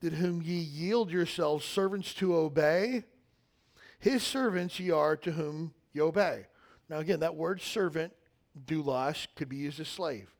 [0.00, 3.04] that whom ye yield yourselves servants to obey,
[3.98, 6.46] his servants ye are to whom ye obey.
[6.88, 8.12] Now, again, that word servant,
[8.66, 10.30] doulos, could be used as slave.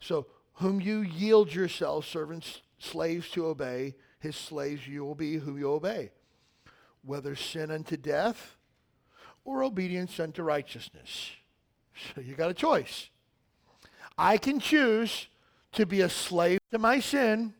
[0.00, 5.56] So, whom you yield yourselves, servants, slaves to obey, his slaves you will be who
[5.56, 6.10] you obey,
[7.04, 8.56] whether sin unto death
[9.44, 11.32] or obedience unto righteousness.
[12.14, 13.10] So, you got a choice.
[14.16, 15.26] I can choose
[15.72, 17.54] to be a slave to my sin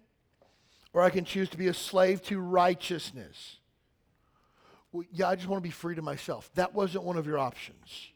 [0.93, 3.59] or I can choose to be a slave to righteousness.
[4.93, 6.51] Well, yeah, I just want to be free to myself.
[6.55, 8.11] That wasn't one of your options.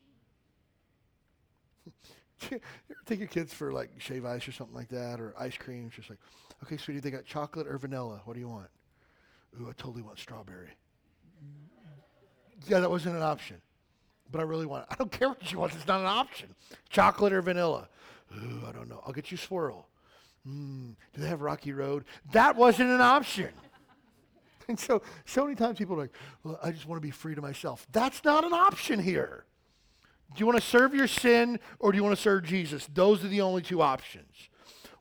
[2.50, 2.60] you
[2.90, 5.86] ever take your kids for like shave ice or something like that, or ice cream?
[5.86, 6.18] It's just like,
[6.64, 8.20] okay, sweetie, they got chocolate or vanilla.
[8.24, 8.68] What do you want?
[9.60, 10.68] Ooh, I totally want strawberry.
[12.68, 13.56] Yeah, that wasn't an option.
[14.30, 14.88] But I really want it.
[14.90, 15.74] I don't care what you want.
[15.74, 16.48] It's not an option.
[16.90, 17.88] Chocolate or vanilla.
[18.36, 19.02] Ooh, I don't know.
[19.06, 19.88] I'll get you swirl.
[20.46, 22.04] Mm, do they have Rocky Road?
[22.32, 23.50] That wasn't an option.
[24.68, 27.36] And so, so many times people are like, well, I just want to be free
[27.36, 27.86] to myself.
[27.92, 29.44] That's not an option here.
[30.34, 32.84] Do you want to serve your sin or do you want to serve Jesus?
[32.92, 34.48] Those are the only two options.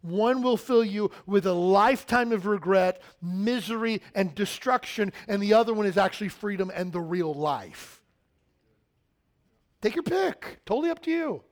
[0.01, 5.73] One will fill you with a lifetime of regret, misery, and destruction, and the other
[5.73, 8.03] one is actually freedom and the real life.
[9.81, 10.59] Take your pick.
[10.63, 11.43] Totally up to you.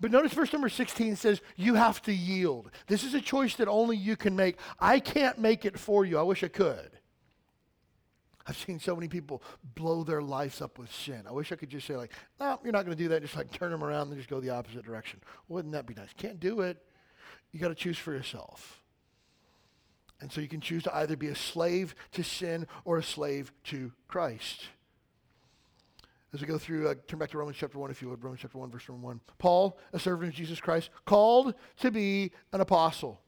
[0.00, 2.70] But notice verse number 16 says, You have to yield.
[2.86, 4.58] This is a choice that only you can make.
[4.78, 6.18] I can't make it for you.
[6.18, 6.90] I wish I could.
[8.46, 9.42] I've seen so many people
[9.74, 11.24] blow their lives up with sin.
[11.28, 13.22] I wish I could just say, like, no, you're not going to do that.
[13.22, 15.20] Just like turn them around and just go the opposite direction.
[15.48, 16.12] Wouldn't that be nice?
[16.16, 16.78] Can't do it.
[17.52, 18.82] You got to choose for yourself.
[20.20, 23.52] And so you can choose to either be a slave to sin or a slave
[23.64, 24.62] to Christ.
[26.34, 28.22] As we go through, uh, turn back to Romans chapter 1, if you would.
[28.22, 29.20] Romans chapter 1, verse 1.
[29.38, 33.20] Paul, a servant of Jesus Christ, called to be an apostle.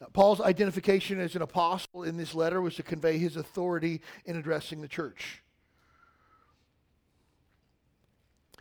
[0.00, 4.36] Now, Paul's identification as an apostle in this letter was to convey his authority in
[4.36, 5.42] addressing the church.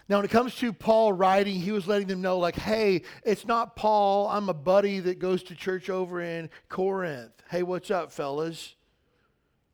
[0.10, 3.46] Now, when it comes to Paul writing, he was letting them know, like, hey, it's
[3.46, 4.30] not Paul.
[4.30, 7.34] I'm a buddy that goes to church over in Corinth.
[7.50, 8.76] Hey, what's up, fellas?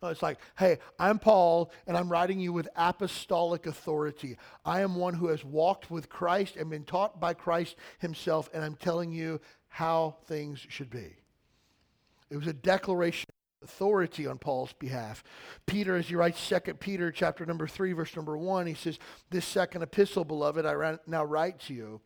[0.03, 4.37] No, it's like, hey, I'm Paul, and I'm writing you with apostolic authority.
[4.65, 8.65] I am one who has walked with Christ and been taught by Christ himself, and
[8.65, 9.39] I'm telling you
[9.69, 11.15] how things should be.
[12.29, 13.29] It was a declaration
[13.61, 15.23] of authority on Paul's behalf.
[15.67, 19.45] Peter, as he writes 2 Peter chapter number 3, verse number 1, he says, This
[19.45, 22.01] second epistle, beloved, I now write to you,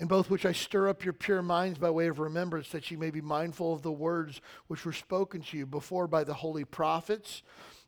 [0.00, 2.96] in both which I stir up your pure minds by way of remembrance, that ye
[2.96, 6.64] may be mindful of the words which were spoken to you before by the holy
[6.64, 7.42] prophets,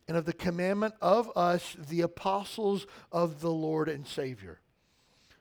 [0.08, 4.60] and of the commandment of us, the apostles of the Lord and Savior.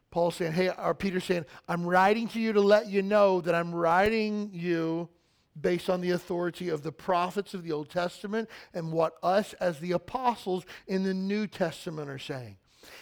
[0.10, 3.54] Paul saying, hey, or Peter saying, I'm writing to you to let you know that
[3.54, 5.10] I'm writing you
[5.60, 9.80] based on the authority of the prophets of the Old Testament and what us as
[9.80, 12.58] the apostles in the New Testament are saying.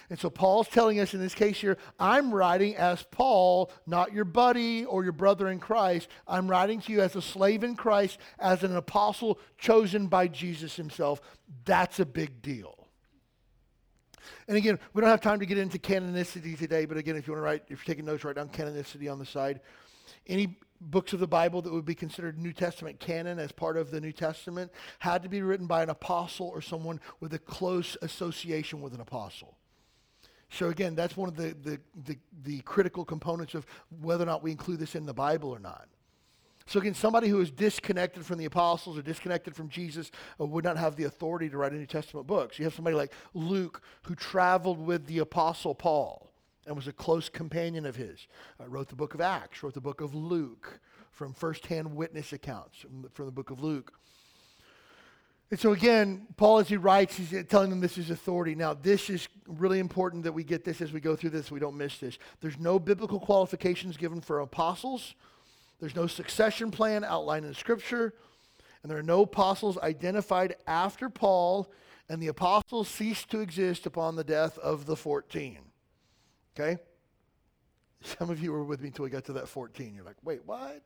[0.10, 4.26] And so Paul's telling us in this case here, I'm writing as Paul, not your
[4.26, 6.08] buddy or your brother in Christ.
[6.28, 10.76] I'm writing to you as a slave in Christ, as an apostle chosen by Jesus
[10.76, 11.22] himself.
[11.66, 12.78] That's a big deal.
[14.48, 17.34] And again, we don't have time to get into canonicity today, but again, if you
[17.34, 19.62] want to write, if you're taking notes, write down canonicity on the side.
[20.28, 23.92] Any books of the Bible that would be considered New Testament canon as part of
[23.92, 27.96] the New Testament had to be written by an apostle or someone with a close
[28.02, 29.58] association with an apostle.
[30.54, 33.66] So again, that's one of the, the, the, the, critical components of
[34.02, 35.88] whether or not we include this in the Bible or not.
[36.68, 40.64] So again, somebody who is disconnected from the apostles or disconnected from Jesus uh, would
[40.64, 42.60] not have the authority to write a New Testament books.
[42.60, 46.32] You have somebody like Luke who traveled with the apostle Paul
[46.68, 48.28] and was a close companion of his.
[48.60, 50.80] Uh, wrote the book of Acts, wrote the book of Luke
[51.12, 53.92] from firsthand witness accounts from the, from the book of Luke.
[55.54, 58.56] And so again, Paul, as he writes, he's telling them this is authority.
[58.56, 61.52] Now, this is really important that we get this as we go through this.
[61.52, 62.18] We don't miss this.
[62.42, 65.14] There's no biblical qualifications given for apostles.
[65.80, 68.16] There's no succession plan outlined in Scripture.
[68.82, 71.72] And there are no apostles identified after Paul,
[72.10, 75.60] and the apostles ceased to exist upon the death of the 14.
[76.58, 76.82] Okay?
[78.02, 79.94] Some of you were with me until we got to that 14.
[79.94, 80.82] You're like, wait, what?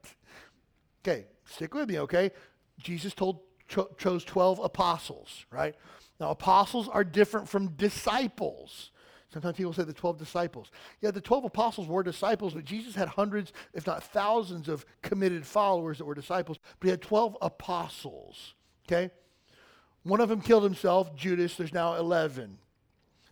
[1.07, 2.31] Okay, stick with me, okay?
[2.79, 5.75] Jesus told cho- chose 12 apostles, right?
[6.19, 8.91] Now, apostles are different from disciples.
[9.31, 10.71] Sometimes people say the 12 disciples.
[11.01, 15.45] Yeah, the 12 apostles were disciples, but Jesus had hundreds, if not thousands, of committed
[15.45, 16.57] followers that were disciples.
[16.79, 18.55] But he had 12 apostles,
[18.87, 19.11] okay?
[20.03, 21.55] One of them killed himself, Judas.
[21.55, 22.57] There's now 11.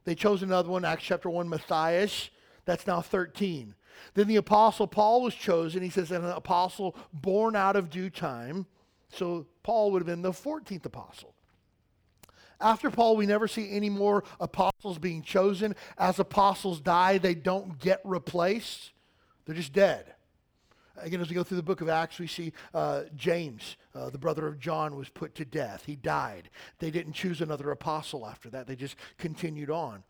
[0.04, 2.30] They chose another one, Acts chapter 1, Matthias.
[2.65, 3.76] That's now 13.
[4.13, 5.82] Then the apostle Paul was chosen.
[5.82, 8.65] He says, an apostle born out of due time.
[9.15, 11.34] So Paul would have been the 14th apostle.
[12.60, 15.75] After Paul, we never see any more apostles being chosen.
[15.97, 18.91] As apostles die, they don't get replaced,
[19.45, 20.13] they're just dead.
[20.97, 24.17] Again, as we go through the book of Acts, we see uh, James, uh, the
[24.17, 25.84] brother of John, was put to death.
[25.86, 26.49] He died.
[26.80, 30.04] They didn't choose another apostle after that, they just continued on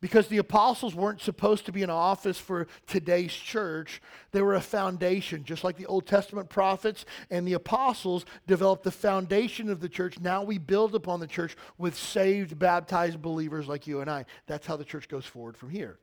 [0.00, 4.00] because the apostles weren't supposed to be an office for today's church.
[4.32, 8.90] They were a foundation, just like the Old Testament prophets and the apostles developed the
[8.90, 10.18] foundation of the church.
[10.18, 14.24] Now we build upon the church with saved, baptized believers like you and I.
[14.46, 15.98] That's how the church goes forward from here.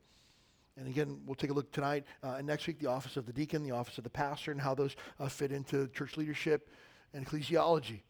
[0.77, 3.33] And again, we'll take a look tonight uh, and next week, the office of the
[3.33, 6.69] deacon, the office of the pastor, and how those uh, fit into church leadership
[7.13, 8.01] and ecclesiology.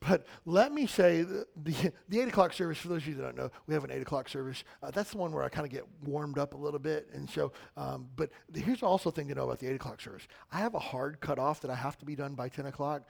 [0.00, 3.22] But let me say the, the, the, 8 o'clock service, for those of you that
[3.22, 4.64] don't know, we have an 8 o'clock service.
[4.82, 7.08] Uh, that's the one where I kind of get warmed up a little bit.
[7.12, 10.28] And so, um, but here's also a thing to know about the 8 o'clock service.
[10.52, 13.08] I have a hard cutoff that I have to be done by 10 o'clock.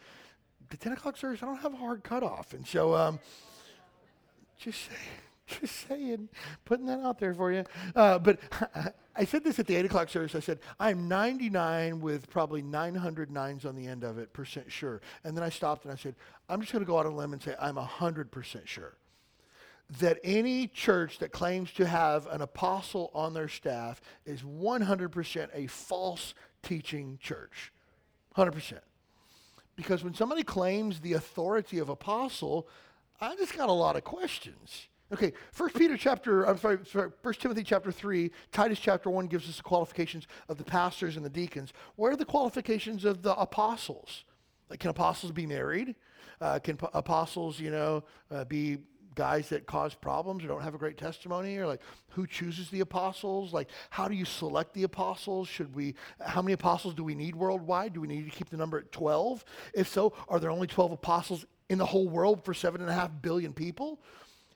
[0.70, 2.52] The 10 o'clock service, I don't have a hard cutoff.
[2.52, 3.18] And so, um,
[4.58, 4.96] just say,
[5.60, 6.28] Just saying,
[6.64, 7.64] putting that out there for you.
[7.94, 8.38] Uh, but
[9.18, 10.36] I said this at the 8 o'clock service.
[10.36, 15.00] I said, I'm 99 with probably 900 nines on the end of it, percent sure.
[15.24, 16.14] And then I stopped and I said,
[16.48, 18.96] I'm just going to go out on a limb and say, I'm 100% sure
[19.98, 25.66] that any church that claims to have an apostle on their staff is 100% a
[25.66, 27.72] false teaching church.
[28.36, 28.78] 100%.
[29.74, 32.68] Because when somebody claims the authority of apostle,
[33.20, 34.88] I just got a lot of questions.
[35.12, 39.48] Okay, First Peter chapter, I'm sorry, sorry, First Timothy chapter three, Titus chapter one gives
[39.48, 41.72] us the qualifications of the pastors and the deacons.
[41.96, 44.24] What are the qualifications of the apostles?
[44.68, 45.94] Like, can apostles be married?
[46.42, 48.78] Uh, can apostles, you know, uh, be
[49.14, 51.80] guys that cause problems or don't have a great testimony or like
[52.10, 55.92] who chooses the apostles like how do you select the apostles should we
[56.24, 58.92] how many apostles do we need worldwide do we need to keep the number at
[58.92, 59.44] 12
[59.74, 62.92] if so are there only 12 apostles in the whole world for seven and a
[62.92, 63.98] half billion people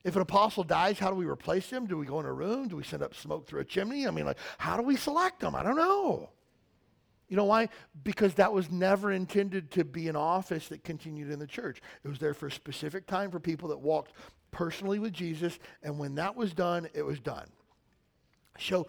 [0.04, 2.68] if an apostle dies how do we replace him do we go in a room
[2.68, 5.40] do we send up smoke through a chimney i mean like how do we select
[5.40, 6.28] them i don't know
[7.32, 7.70] you know why?
[8.04, 11.80] Because that was never intended to be an office that continued in the church.
[12.04, 14.12] It was there for a specific time for people that walked
[14.50, 17.46] personally with Jesus, and when that was done, it was done.
[18.58, 18.86] So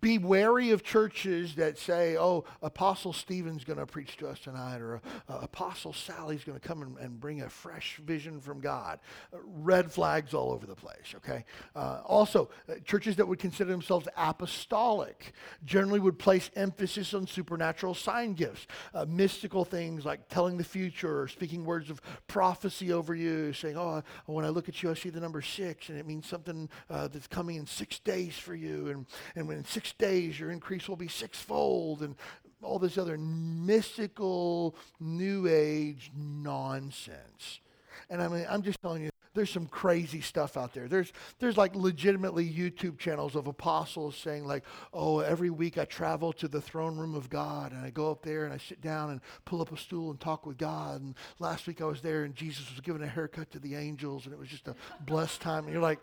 [0.00, 4.80] be wary of churches that say, oh, Apostle Stephen's going to preach to us tonight,
[4.80, 9.00] or uh, Apostle Sally's going to come and, and, bring a fresh vision from God.
[9.32, 11.44] Uh, red flags all over the place, okay?
[11.74, 15.32] Uh, also, uh, churches that would consider themselves apostolic
[15.64, 21.22] generally would place emphasis on supernatural sign gifts, uh, mystical things like telling the future
[21.22, 24.94] or speaking words of prophecy over you, saying, oh, when I look at you, I
[24.94, 28.88] see the number six, and it means something that's coming in six days for you.
[28.88, 32.14] And, and when six days, your increase will be sixfold, and
[32.62, 37.60] all this other mystical, new age nonsense.
[38.08, 40.88] And I mean, I'm just telling you, there's some crazy stuff out there.
[40.88, 46.32] There's, there's like legitimately YouTube channels of apostles saying like, oh, every week I travel
[46.34, 49.10] to the throne room of God and I go up there and I sit down
[49.10, 51.00] and pull up a stool and talk with God.
[51.00, 54.26] And last week I was there and Jesus was giving a haircut to the angels
[54.26, 55.64] and it was just a blessed time.
[55.64, 56.00] And you're like,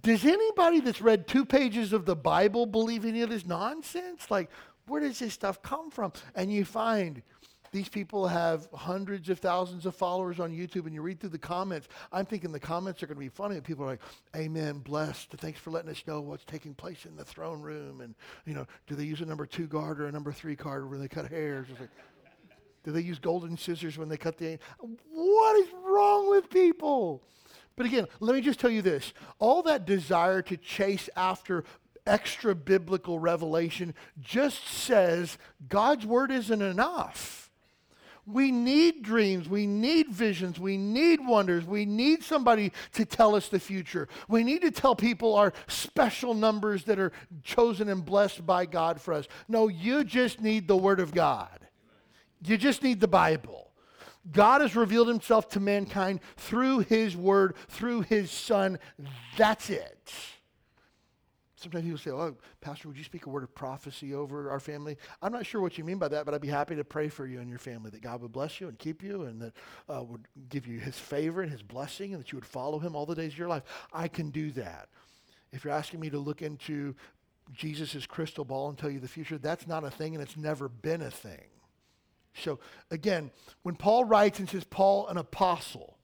[0.00, 4.30] does anybody that's read two pages of the Bible believe any of this nonsense?
[4.30, 4.50] Like,
[4.86, 6.12] where does this stuff come from?
[6.34, 7.22] And you find
[7.72, 11.38] these people have hundreds of thousands of followers on YouTube, and you read through the
[11.38, 11.88] comments.
[12.12, 13.60] I'm thinking the comments are going to be funny.
[13.60, 14.02] People are like,
[14.36, 15.30] "Amen, blessed.
[15.32, 18.14] Thanks for letting us know what's taking place in the throne room." And
[18.44, 21.00] you know, do they use a number two card or a number three card when
[21.00, 21.68] they cut hairs?
[21.80, 21.88] Like,
[22.84, 24.58] do they use golden scissors when they cut the?
[25.10, 27.22] What is wrong with people?
[27.76, 31.64] But again, let me just tell you this all that desire to chase after
[32.06, 37.50] extra biblical revelation just says God's word isn't enough.
[38.24, 39.48] We need dreams.
[39.48, 40.60] We need visions.
[40.60, 41.64] We need wonders.
[41.64, 44.06] We need somebody to tell us the future.
[44.28, 47.10] We need to tell people our special numbers that are
[47.42, 49.26] chosen and blessed by God for us.
[49.48, 51.66] No, you just need the Word of God.
[52.44, 53.71] You just need the Bible.
[54.30, 58.78] God has revealed himself to mankind through his word, through his son.
[59.36, 60.12] That's it.
[61.56, 64.96] Sometimes people say, Oh, Pastor, would you speak a word of prophecy over our family?
[65.22, 67.24] I'm not sure what you mean by that, but I'd be happy to pray for
[67.24, 69.52] you and your family that God would bless you and keep you and that
[69.88, 72.96] uh, would give you his favor and his blessing and that you would follow him
[72.96, 73.62] all the days of your life.
[73.92, 74.88] I can do that.
[75.52, 76.96] If you're asking me to look into
[77.52, 80.68] Jesus' crystal ball and tell you the future, that's not a thing and it's never
[80.68, 81.48] been a thing.
[82.34, 82.58] So
[82.90, 83.30] again,
[83.62, 85.98] when Paul writes and says Paul an apostle,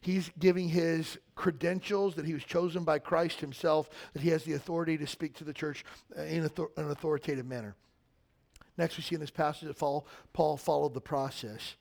[0.00, 4.52] he's giving his credentials that he was chosen by Christ himself, that he has the
[4.52, 5.84] authority to speak to the church
[6.16, 6.44] uh, in
[6.76, 7.74] an authoritative manner.
[8.76, 11.76] Next, we see in this passage that Paul, Paul followed the process.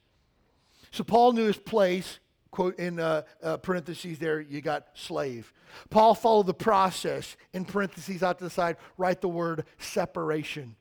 [0.91, 2.19] So Paul knew his place.
[2.51, 5.51] Quote in uh, uh, parentheses there, you got slave.
[5.89, 7.35] Paul followed the process.
[7.51, 10.75] In parentheses out to the side, write the word separation.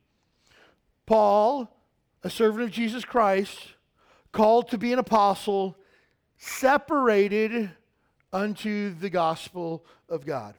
[1.06, 1.74] Paul
[2.22, 3.58] a servant of Jesus Christ,
[4.32, 5.76] called to be an apostle,
[6.38, 7.70] separated
[8.32, 10.54] unto the gospel of God.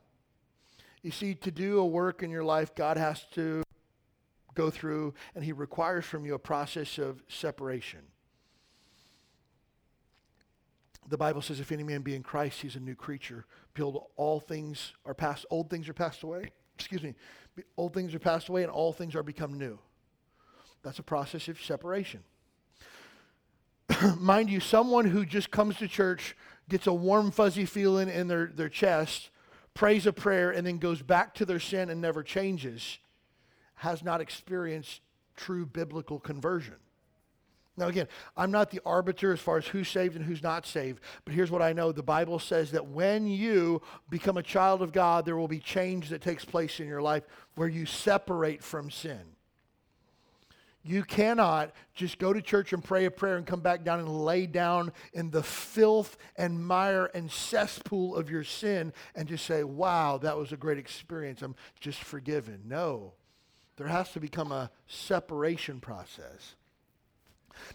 [1.01, 3.63] You see, to do a work in your life, God has to
[4.53, 7.99] go through, and He requires from you a process of separation.
[11.09, 13.45] The Bible says, if any man be in Christ, he's a new creature.
[13.73, 16.51] Behold, all things are passed, old things are passed away.
[16.75, 17.13] Excuse me.
[17.75, 19.77] Old things are passed away, and all things are become new.
[20.83, 22.21] That's a process of separation.
[24.17, 26.35] Mind you, someone who just comes to church,
[26.69, 29.29] gets a warm, fuzzy feeling in their, their chest,
[29.73, 32.99] prays a prayer, and then goes back to their sin and never changes,
[33.75, 35.01] has not experienced
[35.35, 36.75] true biblical conversion.
[37.75, 38.07] Now, again,
[38.37, 41.49] I'm not the arbiter as far as who's saved and who's not saved, but here's
[41.49, 41.91] what I know.
[41.91, 43.81] The Bible says that when you
[44.11, 47.23] become a child of God, there will be change that takes place in your life
[47.55, 49.32] where you separate from sin.
[50.85, 54.25] You cannot just go to church and pray a prayer and come back down and
[54.25, 59.63] lay down in the filth and mire and cesspool of your sin and just say,
[59.63, 61.41] wow, that was a great experience.
[61.41, 62.63] I'm just forgiven.
[62.65, 63.13] No.
[63.77, 66.55] There has to become a separation process.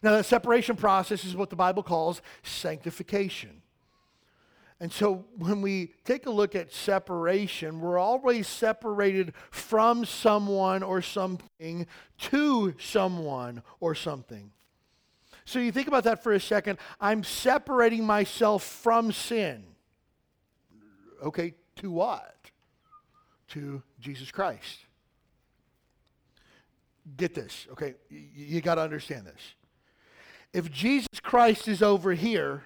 [0.02, 3.62] Now, that separation process is what the Bible calls sanctification.
[4.80, 11.02] And so when we take a look at separation, we're always separated from someone or
[11.02, 11.86] something
[12.18, 14.52] to someone or something.
[15.44, 16.78] So you think about that for a second.
[17.00, 19.64] I'm separating myself from sin.
[21.24, 22.36] Okay, to what?
[23.48, 24.78] To Jesus Christ.
[27.16, 27.94] Get this, okay?
[28.10, 29.54] You, you got to understand this.
[30.52, 32.62] If Jesus Christ is over here,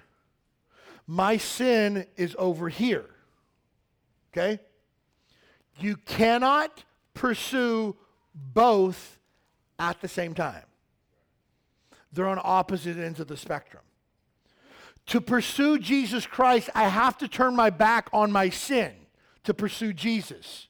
[1.07, 3.09] my sin is over here.
[4.31, 4.59] Okay?
[5.79, 6.83] You cannot
[7.13, 7.95] pursue
[8.33, 9.19] both
[9.79, 10.63] at the same time.
[12.11, 13.83] They're on opposite ends of the spectrum.
[15.07, 18.93] To pursue Jesus Christ, I have to turn my back on my sin
[19.43, 20.67] to pursue Jesus.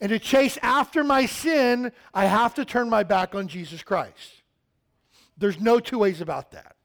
[0.00, 4.42] And to chase after my sin, I have to turn my back on Jesus Christ.
[5.38, 6.75] There's no two ways about that.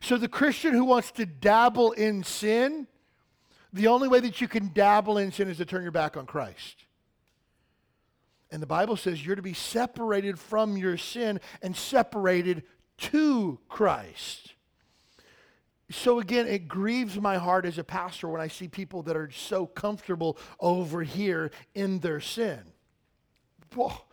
[0.00, 2.86] So the Christian who wants to dabble in sin,
[3.72, 6.26] the only way that you can dabble in sin is to turn your back on
[6.26, 6.84] Christ.
[8.50, 12.62] And the Bible says you're to be separated from your sin and separated
[12.98, 14.54] to Christ.
[15.90, 19.30] So again, it grieves my heart as a pastor when I see people that are
[19.30, 22.60] so comfortable over here in their sin.
[23.74, 24.06] Well,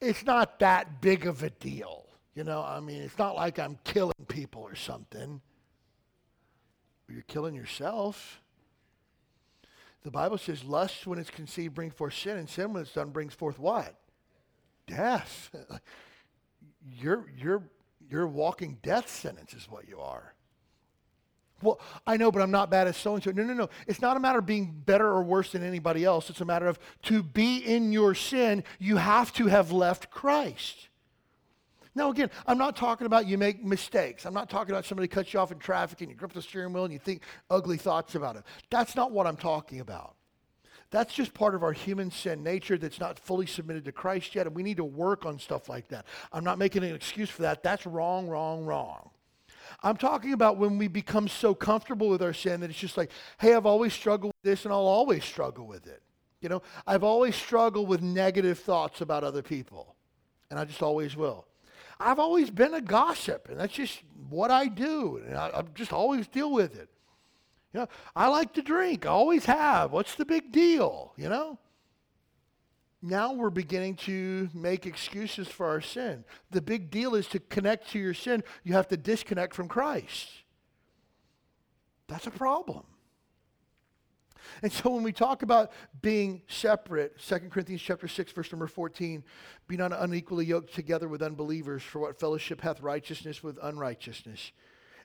[0.00, 2.04] it's not that big of a deal.
[2.34, 5.40] You know, I mean, it's not like I'm killing people or something.
[7.08, 8.42] You're killing yourself.
[10.02, 13.10] The Bible says lust, when it's conceived, brings forth sin, and sin, when it's done,
[13.10, 13.94] brings forth what?
[14.86, 15.50] Death.
[17.00, 17.62] you're, you're,
[18.08, 20.34] you're walking death sentence, is what you are.
[21.60, 23.32] Well, I know, but I'm not bad at so and so.
[23.32, 23.68] No, no, no.
[23.88, 26.30] It's not a matter of being better or worse than anybody else.
[26.30, 30.87] It's a matter of to be in your sin, you have to have left Christ.
[31.98, 34.24] Now, again, I'm not talking about you make mistakes.
[34.24, 36.72] I'm not talking about somebody cuts you off in traffic and you grip the steering
[36.72, 38.44] wheel and you think ugly thoughts about it.
[38.70, 40.14] That's not what I'm talking about.
[40.90, 44.46] That's just part of our human sin nature that's not fully submitted to Christ yet,
[44.46, 46.06] and we need to work on stuff like that.
[46.32, 47.64] I'm not making an excuse for that.
[47.64, 49.10] That's wrong, wrong, wrong.
[49.82, 53.10] I'm talking about when we become so comfortable with our sin that it's just like,
[53.40, 56.00] hey, I've always struggled with this and I'll always struggle with it.
[56.40, 59.96] You know, I've always struggled with negative thoughts about other people,
[60.48, 61.44] and I just always will.
[62.00, 65.20] I've always been a gossip, and that's just what I do.
[65.26, 66.88] And I, I just always deal with it.
[67.72, 69.04] You know, I like to drink.
[69.04, 69.92] I always have.
[69.92, 71.12] What's the big deal?
[71.16, 71.58] You know?
[73.00, 76.24] Now we're beginning to make excuses for our sin.
[76.50, 80.28] The big deal is to connect to your sin, you have to disconnect from Christ.
[82.08, 82.84] That's a problem.
[84.62, 85.72] And so when we talk about
[86.02, 89.24] being separate, 2 Corinthians chapter 6, verse number 14,
[89.66, 94.52] be not unequally yoked together with unbelievers, for what fellowship hath righteousness with unrighteousness?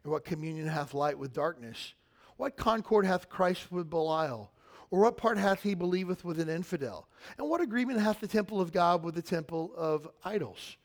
[0.03, 1.93] And what communion hath light with darkness?
[2.37, 4.51] What concord hath Christ with Belial?
[4.91, 7.07] Or what part hath he believeth with an infidel?
[7.37, 10.77] And what agreement hath the temple of God with the temple of idols?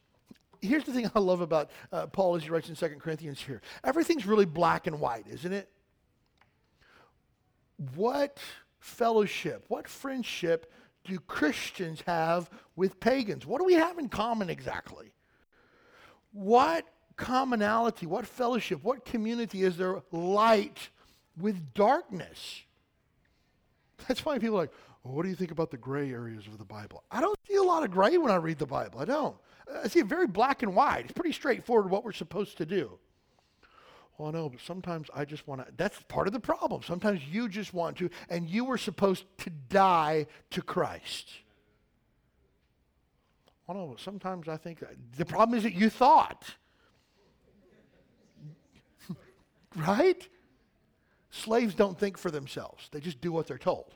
[0.60, 3.60] Here's the thing I love about uh, Paul as he writes in 2 Corinthians here.
[3.84, 5.68] Everything's really black and white, isn't it?
[7.94, 8.38] What
[8.80, 10.72] fellowship, what friendship
[11.04, 13.46] do Christians have with pagans?
[13.46, 15.12] What do we have in common exactly?
[16.32, 20.90] What commonality, what fellowship, what community is there light
[21.40, 22.62] with darkness?
[24.06, 24.72] That's why people are like,
[25.02, 27.02] well, what do you think about the gray areas of the Bible?
[27.10, 29.00] I don't see a lot of gray when I read the Bible.
[29.00, 29.36] I don't.
[29.82, 31.04] I see it very black and white.
[31.04, 32.98] It's pretty straightforward what we're supposed to do.
[34.18, 35.72] Well, no, but sometimes I just want to.
[35.76, 36.82] That's part of the problem.
[36.82, 41.30] Sometimes you just want to, and you were supposed to die to Christ.
[43.66, 44.82] Well, no, but sometimes I think
[45.16, 46.56] the problem is that you thought.
[49.76, 50.28] right?
[51.30, 53.94] Slaves don't think for themselves, they just do what they're told.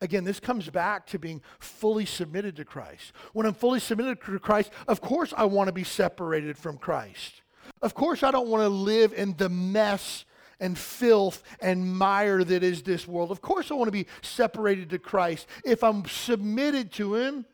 [0.00, 3.12] Again, this comes back to being fully submitted to Christ.
[3.32, 7.42] When I'm fully submitted to Christ, of course I want to be separated from Christ.
[7.84, 10.24] Of course, I don't want to live in the mess
[10.58, 13.30] and filth and mire that is this world.
[13.30, 17.44] Of course, I want to be separated to Christ if I'm submitted to Him.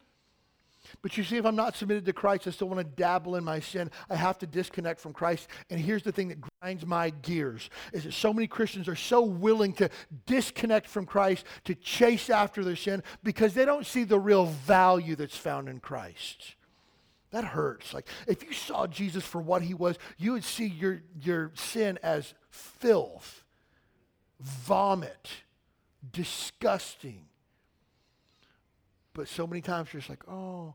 [1.02, 3.42] But you see, if I'm not submitted to Christ, I still want to dabble in
[3.42, 3.90] my sin.
[4.08, 5.48] I have to disconnect from Christ.
[5.68, 9.22] And here's the thing that grinds my gears is that so many Christians are so
[9.22, 9.90] willing to
[10.26, 15.16] disconnect from Christ, to chase after their sin, because they don't see the real value
[15.16, 16.54] that's found in Christ.
[17.30, 17.94] That hurts.
[17.94, 21.98] Like if you saw Jesus for what he was, you would see your, your sin
[22.02, 23.44] as filth,
[24.40, 25.30] vomit,
[26.12, 27.26] disgusting.
[29.12, 30.74] But so many times you're just like, oh,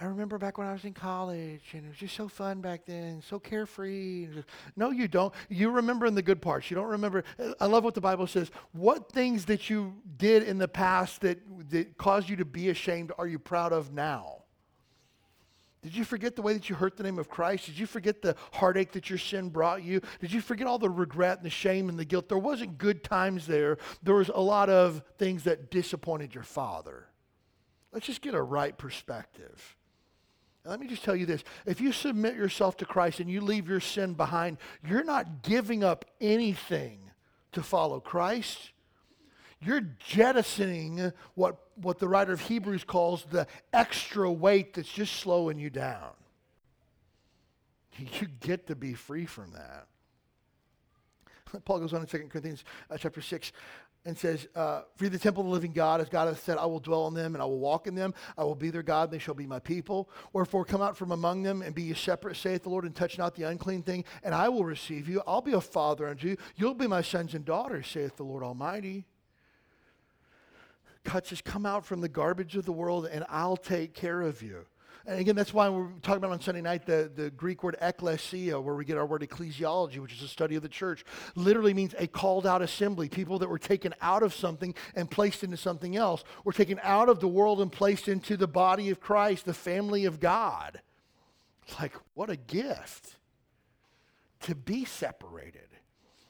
[0.00, 2.84] I remember back when I was in college and it was just so fun back
[2.84, 4.28] then, so carefree.
[4.76, 5.32] No, you don't.
[5.48, 6.70] You remember in the good parts.
[6.70, 7.24] You don't remember.
[7.60, 8.50] I love what the Bible says.
[8.72, 11.38] What things that you did in the past that,
[11.70, 14.42] that caused you to be ashamed are you proud of now?
[15.82, 17.66] Did you forget the way that you hurt the name of Christ?
[17.66, 20.00] Did you forget the heartache that your sin brought you?
[20.20, 22.28] Did you forget all the regret and the shame and the guilt?
[22.28, 23.78] There wasn't good times there.
[24.02, 27.06] There was a lot of things that disappointed your father.
[27.92, 29.76] Let's just get a right perspective.
[30.64, 31.44] Let me just tell you this.
[31.64, 35.84] If you submit yourself to Christ and you leave your sin behind, you're not giving
[35.84, 37.10] up anything
[37.52, 38.72] to follow Christ.
[39.66, 45.58] You're jettisoning what, what the writer of Hebrews calls the extra weight that's just slowing
[45.58, 46.12] you down.
[47.98, 49.86] You get to be free from that.
[51.64, 53.50] Paul goes on in 2 Corinthians uh, chapter 6
[54.04, 56.66] and says, uh, For the temple of the living God, as God hath said, I
[56.66, 58.14] will dwell in them and I will walk in them.
[58.38, 60.08] I will be their God, and they shall be my people.
[60.32, 63.18] Wherefore come out from among them and be ye separate, saith the Lord, and touch
[63.18, 65.22] not the unclean thing, and I will receive you.
[65.26, 66.36] I'll be a father unto you.
[66.54, 69.06] You'll be my sons and daughters, saith the Lord Almighty.
[71.10, 74.42] God says, Come out from the garbage of the world, and I'll take care of
[74.42, 74.66] you.
[75.08, 78.60] And again, that's why we're talking about on Sunday night the, the Greek word ekklesia,
[78.60, 81.04] where we get our word ecclesiology, which is a study of the church,
[81.36, 83.08] literally means a called out assembly.
[83.08, 87.08] People that were taken out of something and placed into something else, were taken out
[87.08, 90.80] of the world and placed into the body of Christ, the family of God.
[91.80, 93.16] Like, what a gift
[94.40, 95.68] to be separated.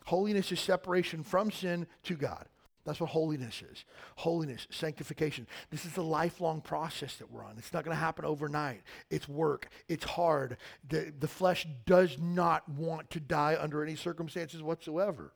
[0.04, 2.46] Holiness is separation from sin to God.
[2.86, 3.84] That's what holiness is.
[4.14, 5.48] Holiness, sanctification.
[5.70, 7.56] This is a lifelong process that we're on.
[7.58, 8.82] It's not going to happen overnight.
[9.10, 9.68] It's work.
[9.88, 10.56] It's hard.
[10.88, 15.32] The, the flesh does not want to die under any circumstances whatsoever.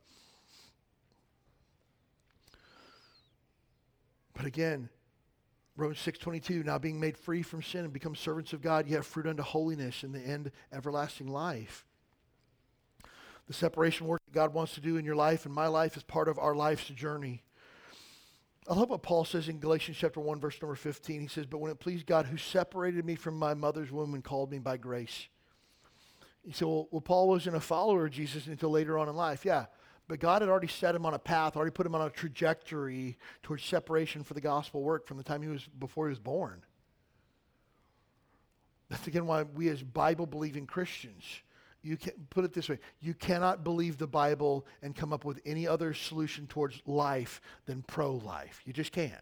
[4.34, 4.88] But again,
[5.76, 9.06] Romans 6:22, now being made free from sin and become servants of God, you have
[9.06, 11.84] fruit unto holiness and the end everlasting life.
[13.50, 16.04] The separation work that God wants to do in your life and my life is
[16.04, 17.42] part of our life's journey.
[18.68, 21.20] I love what Paul says in Galatians chapter 1, verse number 15.
[21.20, 24.22] He says, But when it pleased God who separated me from my mother's womb and
[24.22, 25.26] called me by grace.
[26.46, 29.44] He said, well, well, Paul wasn't a follower of Jesus until later on in life.
[29.44, 29.66] Yeah,
[30.06, 33.18] but God had already set him on a path, already put him on a trajectory
[33.42, 36.62] towards separation for the gospel work from the time he was before he was born.
[38.88, 41.24] That's again why we as Bible believing Christians
[41.82, 45.40] you can put it this way you cannot believe the bible and come up with
[45.44, 48.60] any other solution towards life than pro-life.
[48.64, 49.14] You just can't.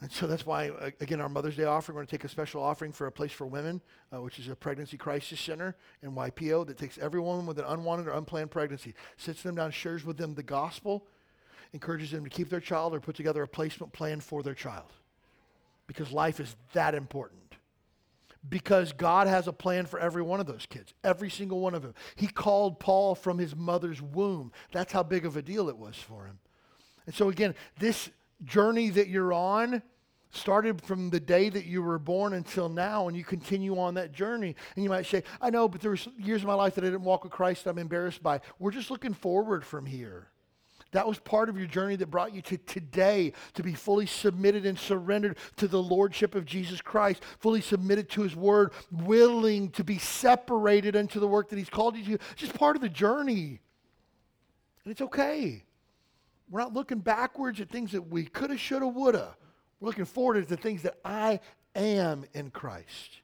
[0.00, 0.70] And so that's why
[1.00, 3.32] again our mother's day offering we're going to take a special offering for a place
[3.32, 3.80] for women
[4.12, 7.64] uh, which is a pregnancy crisis center in ypo that takes every woman with an
[7.66, 11.06] unwanted or unplanned pregnancy sits them down shares with them the gospel
[11.74, 14.90] encourages them to keep their child or put together a placement plan for their child.
[15.86, 17.43] Because life is that important
[18.48, 21.82] because God has a plan for every one of those kids, every single one of
[21.82, 21.94] them.
[22.16, 24.52] He called Paul from his mother's womb.
[24.72, 26.38] That's how big of a deal it was for him.
[27.06, 28.10] And so, again, this
[28.44, 29.82] journey that you're on
[30.30, 34.12] started from the day that you were born until now, and you continue on that
[34.12, 34.56] journey.
[34.74, 36.88] And you might say, I know, but there were years of my life that I
[36.88, 38.40] didn't walk with Christ I'm embarrassed by.
[38.58, 40.28] We're just looking forward from here.
[40.94, 44.64] That was part of your journey that brought you to today to be fully submitted
[44.64, 49.82] and surrendered to the Lordship of Jesus Christ, fully submitted to His Word, willing to
[49.82, 52.12] be separated unto the work that He's called you to.
[52.12, 53.58] It's just part of the journey.
[54.84, 55.64] And it's okay.
[56.48, 59.36] We're not looking backwards at things that we coulda, shoulda, woulda.
[59.80, 61.40] We're looking forward to the things that I
[61.74, 63.18] am in Christ.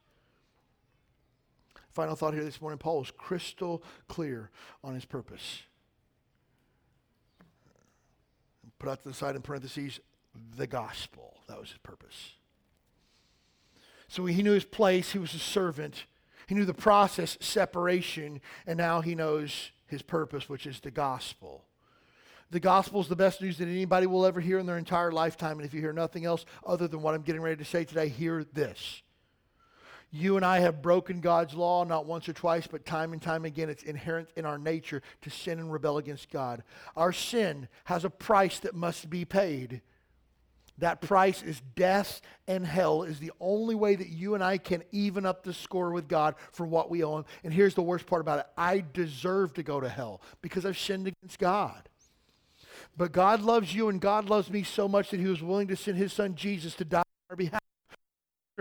[1.90, 4.50] Final thought here this morning Paul was crystal clear
[4.82, 5.62] on his purpose.
[8.80, 10.00] Put out to the side in parentheses,
[10.56, 11.36] the gospel.
[11.46, 12.32] That was his purpose.
[14.08, 15.12] So he knew his place.
[15.12, 16.06] He was a servant.
[16.48, 21.64] He knew the process, separation, and now he knows his purpose, which is the gospel.
[22.50, 25.58] The gospel is the best news that anybody will ever hear in their entire lifetime.
[25.58, 28.08] And if you hear nothing else other than what I'm getting ready to say today,
[28.08, 29.02] hear this.
[30.12, 33.44] You and I have broken God's law not once or twice, but time and time
[33.44, 33.70] again.
[33.70, 36.64] It's inherent in our nature to sin and rebel against God.
[36.96, 39.82] Our sin has a price that must be paid.
[40.78, 44.82] That price is death and hell is the only way that you and I can
[44.90, 47.24] even up the score with God for what we owe him.
[47.44, 48.46] And here's the worst part about it.
[48.56, 51.88] I deserve to go to hell because I've sinned against God.
[52.96, 55.76] But God loves you and God loves me so much that he was willing to
[55.76, 57.60] send his son Jesus to die on our behalf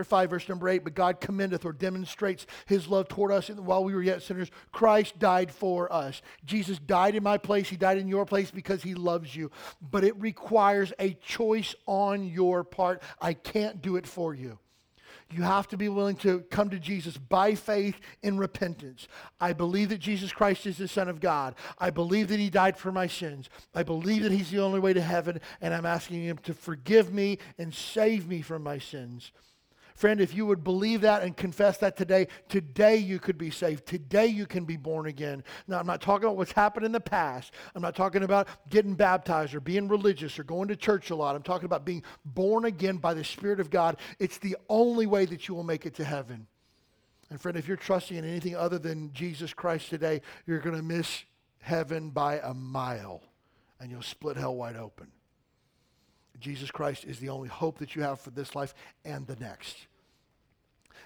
[0.04, 3.94] 5, verse number 8, but God commendeth or demonstrates his love toward us while we
[3.94, 4.50] were yet sinners.
[4.72, 6.22] Christ died for us.
[6.44, 7.68] Jesus died in my place.
[7.68, 9.50] He died in your place because he loves you.
[9.80, 13.02] But it requires a choice on your part.
[13.20, 14.58] I can't do it for you.
[15.32, 19.06] You have to be willing to come to Jesus by faith in repentance.
[19.40, 21.54] I believe that Jesus Christ is the Son of God.
[21.78, 23.48] I believe that He died for my sins.
[23.74, 27.12] I believe that He's the only way to heaven, and I'm asking Him to forgive
[27.12, 29.30] me and save me from my sins.
[30.00, 33.84] Friend, if you would believe that and confess that today, today you could be saved.
[33.84, 35.44] Today you can be born again.
[35.68, 37.52] Now, I'm not talking about what's happened in the past.
[37.74, 41.36] I'm not talking about getting baptized or being religious or going to church a lot.
[41.36, 43.98] I'm talking about being born again by the Spirit of God.
[44.18, 46.46] It's the only way that you will make it to heaven.
[47.28, 50.82] And friend, if you're trusting in anything other than Jesus Christ today, you're going to
[50.82, 51.24] miss
[51.60, 53.20] heaven by a mile
[53.78, 55.08] and you'll split hell wide open.
[56.38, 58.72] Jesus Christ is the only hope that you have for this life
[59.04, 59.76] and the next.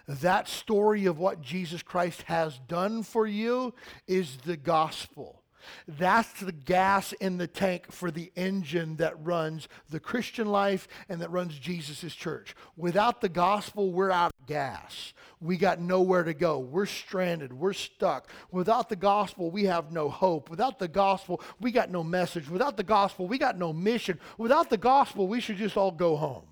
[0.06, 3.74] That story of what Jesus Christ has done for you
[4.06, 5.40] is the gospel.
[5.88, 11.20] That's the gas in the tank for the engine that runs the Christian life and
[11.20, 12.54] that runs Jesus' church.
[12.76, 15.14] Without the gospel, we're out of gas.
[15.40, 16.58] We got nowhere to go.
[16.58, 17.52] We're stranded.
[17.52, 18.28] We're stuck.
[18.50, 20.50] Without the gospel, we have no hope.
[20.50, 22.48] Without the gospel, we got no message.
[22.48, 24.18] Without the gospel, we got no mission.
[24.38, 26.44] Without the gospel, we should just all go home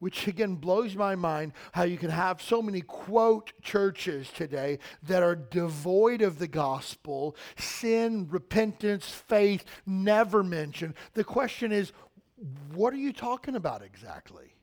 [0.00, 5.22] which again blows my mind how you can have so many quote churches today that
[5.22, 10.94] are devoid of the gospel, sin, repentance, faith, never mentioned.
[11.14, 11.92] The question is,
[12.74, 14.54] what are you talking about exactly?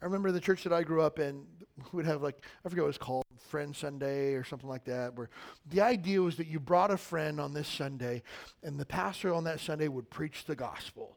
[0.00, 1.44] I remember the church that I grew up in
[1.92, 5.16] would have like, I forget what it was called, Friend Sunday or something like that,
[5.16, 5.28] where
[5.68, 8.22] the idea was that you brought a friend on this Sunday
[8.62, 11.16] and the pastor on that Sunday would preach the gospel.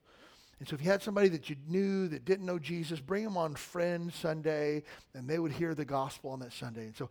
[0.60, 3.38] And so if you had somebody that you knew that didn't know Jesus, bring them
[3.38, 4.84] on Friend Sunday,
[5.14, 6.86] and they would hear the gospel on that Sunday.
[6.86, 7.10] And so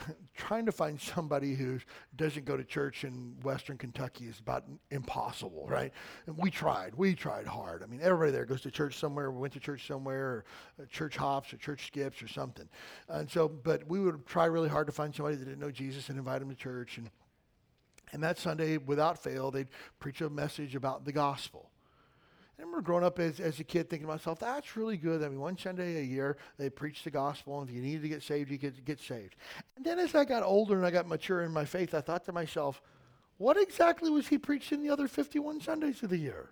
[0.36, 1.78] trying to find somebody who
[2.16, 5.92] doesn't go to church in Western Kentucky is about impossible, right?
[6.26, 6.94] And we tried.
[6.94, 7.82] We tried hard.
[7.82, 10.44] I mean, everybody there goes to church somewhere, went to church somewhere, or
[10.80, 12.68] uh, church hops or church skips or something.
[13.08, 16.08] And so, but we would try really hard to find somebody that didn't know Jesus
[16.08, 16.98] and invite them to church.
[16.98, 17.10] And,
[18.12, 19.68] and that Sunday, without fail, they'd
[19.98, 21.71] preach a message about the gospel.
[22.58, 25.22] I remember growing up as, as a kid thinking to myself, that's really good.
[25.22, 28.08] I mean, one Sunday a year, they preach the gospel, and if you needed to
[28.08, 29.36] get saved, you could get saved.
[29.76, 32.24] And then as I got older and I got mature in my faith, I thought
[32.26, 32.82] to myself,
[33.38, 36.50] what exactly was he preaching the other 51 Sundays of the year?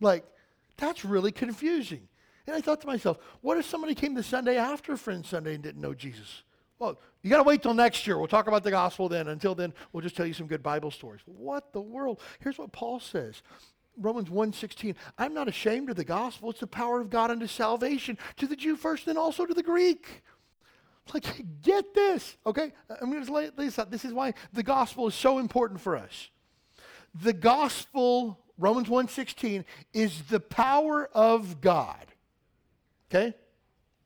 [0.00, 0.24] Like,
[0.76, 2.08] that's really confusing.
[2.46, 5.62] And I thought to myself, what if somebody came the Sunday after Friend Sunday and
[5.62, 6.42] didn't know Jesus?
[6.78, 8.18] Well, you got to wait till next year.
[8.18, 9.28] We'll talk about the gospel then.
[9.28, 11.20] Until then, we'll just tell you some good Bible stories.
[11.26, 12.20] What the world?
[12.40, 13.42] Here's what Paul says
[13.96, 16.50] Romans 1:16, I'm not ashamed of the gospel.
[16.50, 19.62] It's the power of God unto salvation to the Jew first and also to the
[19.62, 20.22] Greek.
[21.12, 21.24] Like,
[21.62, 22.72] get this, okay?
[22.88, 23.90] I'm going to lay this out.
[23.90, 26.30] This is why the gospel is so important for us.
[27.14, 32.06] The gospel, Romans 1:16, is the power of God.
[33.10, 33.34] Okay?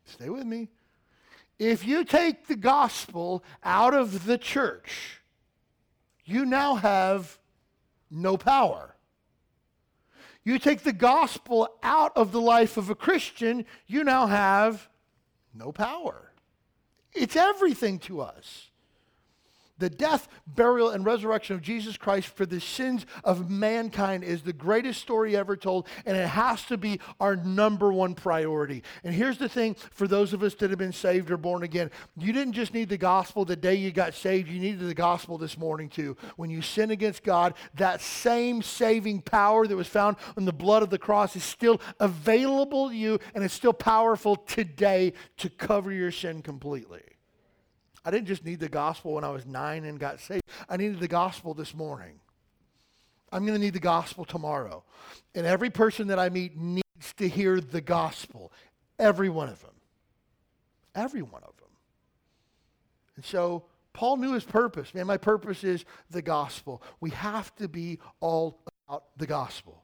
[0.05, 0.69] Stay with me.
[1.59, 5.21] If you take the gospel out of the church,
[6.25, 7.39] you now have
[8.11, 8.96] no power.
[10.47, 14.87] You take the gospel out of the life of a Christian, you now have
[15.53, 16.31] no power.
[17.11, 18.69] It's everything to us
[19.77, 24.53] the death, burial, and resurrection of Jesus Christ for the sins of mankind is the
[24.53, 28.83] greatest story ever told, and it has to be our number one priority.
[29.03, 31.91] And here's the thing for those of us that have been saved or born again
[32.17, 35.37] you didn't just need the gospel the day you got saved, you needed the gospel
[35.37, 36.17] this morning too.
[36.35, 40.83] When you sin against God, that same saving power that was found in the blood
[40.83, 45.91] of the cross is still available to you, and it's still powerful today to cover
[45.91, 47.01] your sin completely.
[48.07, 50.43] I didn't just need the gospel when I was nine and got saved.
[50.69, 52.21] I needed the gospel this morning.
[53.33, 54.85] I'm going to need the gospel tomorrow.
[55.35, 58.53] And every person that I meet needs to hear the gospel.
[58.97, 59.73] Every one of them.
[60.95, 61.67] Every one of them.
[63.17, 64.93] And so Paul knew his purpose.
[64.93, 66.81] Man, my purpose is the gospel.
[67.01, 69.83] We have to be all about the gospel.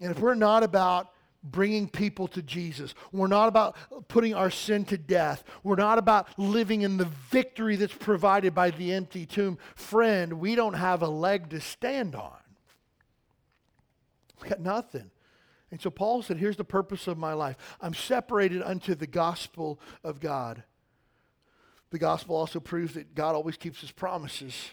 [0.00, 1.12] And if we're not about
[1.42, 2.94] bringing people to Jesus.
[3.12, 3.76] We're not about
[4.08, 5.42] putting our sin to death.
[5.62, 9.58] We're not about living in the victory that's provided by the empty tomb.
[9.74, 12.36] Friend, we don't have a leg to stand on.
[14.42, 15.10] We got nothing.
[15.70, 19.80] And so Paul said, Here's the purpose of my life I'm separated unto the gospel
[20.02, 20.62] of God.
[21.90, 24.70] The gospel also proves that God always keeps his promises.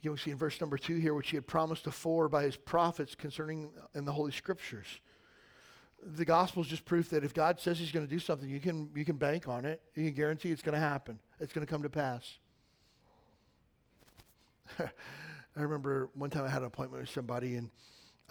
[0.00, 2.42] You know, we see in verse number two here, which he had promised afore by
[2.42, 4.86] his prophets concerning in the Holy Scriptures.
[6.04, 8.60] The gospel is just proof that if God says he's going to do something, you
[8.60, 9.80] can, you can bank on it.
[9.94, 11.18] You can guarantee it's going to happen.
[11.38, 12.38] It's going to come to pass.
[14.78, 17.70] I remember one time I had an appointment with somebody and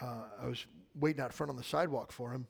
[0.02, 0.66] uh, I was
[1.00, 2.48] waiting out front on the sidewalk for him.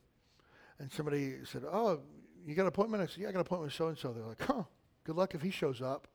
[0.78, 2.00] And somebody said, Oh,
[2.46, 3.02] you got an appointment?
[3.02, 4.12] I said, Yeah, I got an appointment with so and so.
[4.12, 4.64] They're like, Huh,
[5.04, 6.08] good luck if he shows up.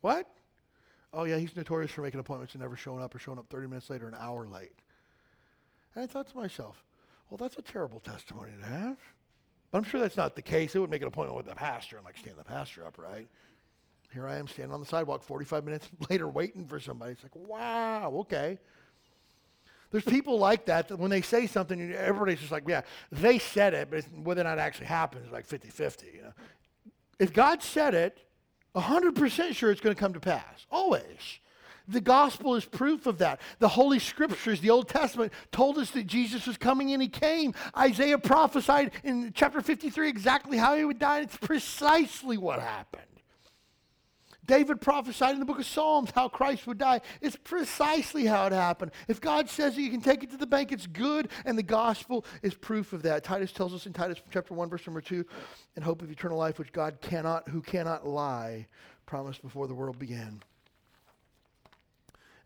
[0.00, 0.28] What?
[1.12, 3.68] Oh, yeah, he's notorious for making appointments and never showing up or showing up 30
[3.68, 4.74] minutes later, an hour late.
[5.94, 6.84] And I thought to myself,
[7.30, 8.96] well, that's a terrible testimony to have.
[9.70, 10.72] But I'm sure that's not the case.
[10.72, 13.28] They would make an appointment with the pastor and like stand the pastor up, right?
[14.12, 17.12] Here I am standing on the sidewalk 45 minutes later waiting for somebody.
[17.12, 18.58] It's like, wow, okay.
[19.90, 23.72] There's people like that that when they say something, everybody's just like, yeah, they said
[23.72, 26.06] it, but whether or not it actually happens is like 50 50.
[26.06, 26.32] You know?
[27.18, 28.18] If God said it,
[28.74, 30.66] 100% sure it's going to come to pass.
[30.70, 31.40] Always.
[31.88, 33.40] The gospel is proof of that.
[33.58, 37.54] The Holy Scriptures, the Old Testament, told us that Jesus was coming and he came.
[37.76, 41.18] Isaiah prophesied in chapter 53 exactly how he would die.
[41.18, 43.04] And it's precisely what happened.
[44.46, 47.00] David prophesied in the book of Psalms how Christ would die.
[47.20, 48.92] It's precisely how it happened.
[49.08, 51.62] If God says it, you can take it to the bank, it's good, and the
[51.64, 53.24] gospel is proof of that.
[53.24, 55.24] Titus tells us in Titus chapter 1, verse number 2,
[55.76, 58.66] in hope of eternal life, which God cannot, who cannot lie,
[59.04, 60.42] promised before the world began.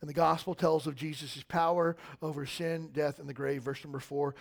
[0.00, 4.00] And the gospel tells of Jesus' power over sin, death, and the grave, verse number
[4.00, 4.34] 4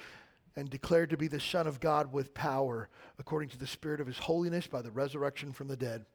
[0.55, 4.07] and declared to be the Son of God with power, according to the Spirit of
[4.07, 6.05] his holiness by the resurrection from the dead.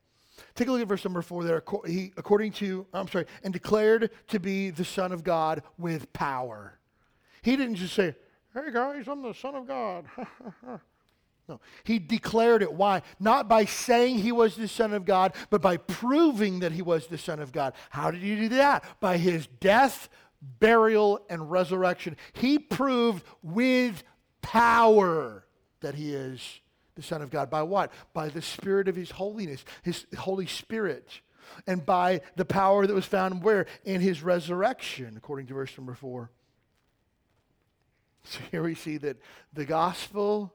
[0.55, 1.63] Take a look at verse number four there.
[1.87, 6.79] He, according to, I'm sorry, and declared to be the Son of God with power.
[7.43, 8.15] He didn't just say,
[8.53, 10.05] hey guys, I'm the Son of God.
[11.49, 12.73] no, he declared it.
[12.73, 13.03] Why?
[13.21, 17.07] Not by saying he was the Son of God, but by proving that he was
[17.07, 17.75] the Son of God.
[17.91, 18.85] How did he do that?
[19.01, 20.09] By his death,
[20.41, 22.17] burial, and resurrection.
[22.33, 24.03] He proved with
[24.41, 25.45] power
[25.81, 26.61] that he is
[26.95, 27.51] the Son of God.
[27.51, 27.93] By what?
[28.13, 31.21] By the Spirit of His holiness, His Holy Spirit.
[31.67, 33.67] And by the power that was found where?
[33.85, 36.31] In His resurrection, according to verse number four.
[38.25, 39.19] So here we see that
[39.53, 40.55] the gospel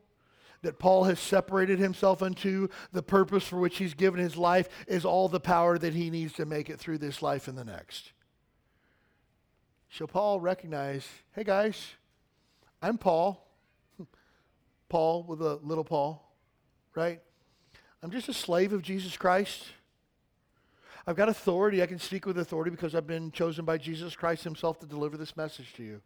[0.61, 5.05] that Paul has separated himself unto, the purpose for which he's given his life, is
[5.05, 8.11] all the power that he needs to make it through this life and the next.
[9.91, 11.93] So Paul recognized, hey guys,
[12.81, 13.45] I'm Paul.
[14.89, 16.29] Paul with a little Paul
[16.99, 17.21] right?
[18.03, 19.65] I'm just a slave of Jesus Christ.
[21.07, 21.81] I've got authority.
[21.81, 25.17] I can speak with authority because I've been chosen by Jesus Christ himself to deliver
[25.17, 26.01] this message to you.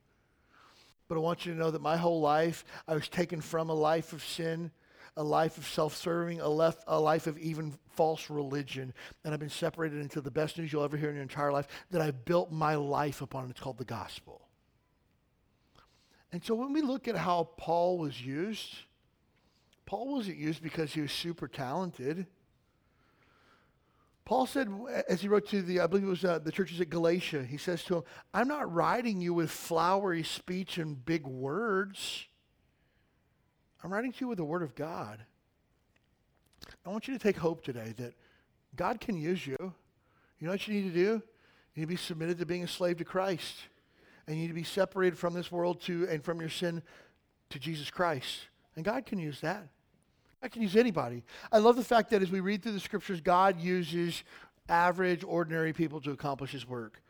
[1.14, 3.74] But I want you to know that my whole life, I was taken from a
[3.76, 4.72] life of sin,
[5.16, 8.96] a life of self serving, a, left, a life of even false religion.
[9.24, 11.68] And I've been separated into the best news you'll ever hear in your entire life
[11.92, 13.48] that I've built my life upon.
[13.52, 14.42] It's called the gospel.
[16.32, 18.76] And so when we look at how Paul was used,
[19.86, 22.26] Paul wasn't used because he was super talented.
[24.34, 24.68] Paul said,
[25.08, 27.58] as he wrote to the, I believe it was uh, the churches at Galatia, he
[27.58, 28.04] says to them,
[28.34, 32.26] I'm not writing you with flowery speech and big words.
[33.84, 35.24] I'm writing to you with the word of God.
[36.84, 38.16] I want you to take hope today that
[38.76, 39.56] God can use you.
[40.40, 41.12] You know what you need to do?
[41.12, 41.22] You
[41.76, 43.54] need to be submitted to being a slave to Christ.
[44.26, 46.82] And you need to be separated from this world to and from your sin
[47.52, 48.48] to Jesus Christ.
[48.76, 49.68] And God can use that.
[50.44, 51.24] I can use anybody.
[51.52, 54.24] I love the fact that as we read through the scriptures, God uses
[54.68, 57.02] average, ordinary people to accomplish his work.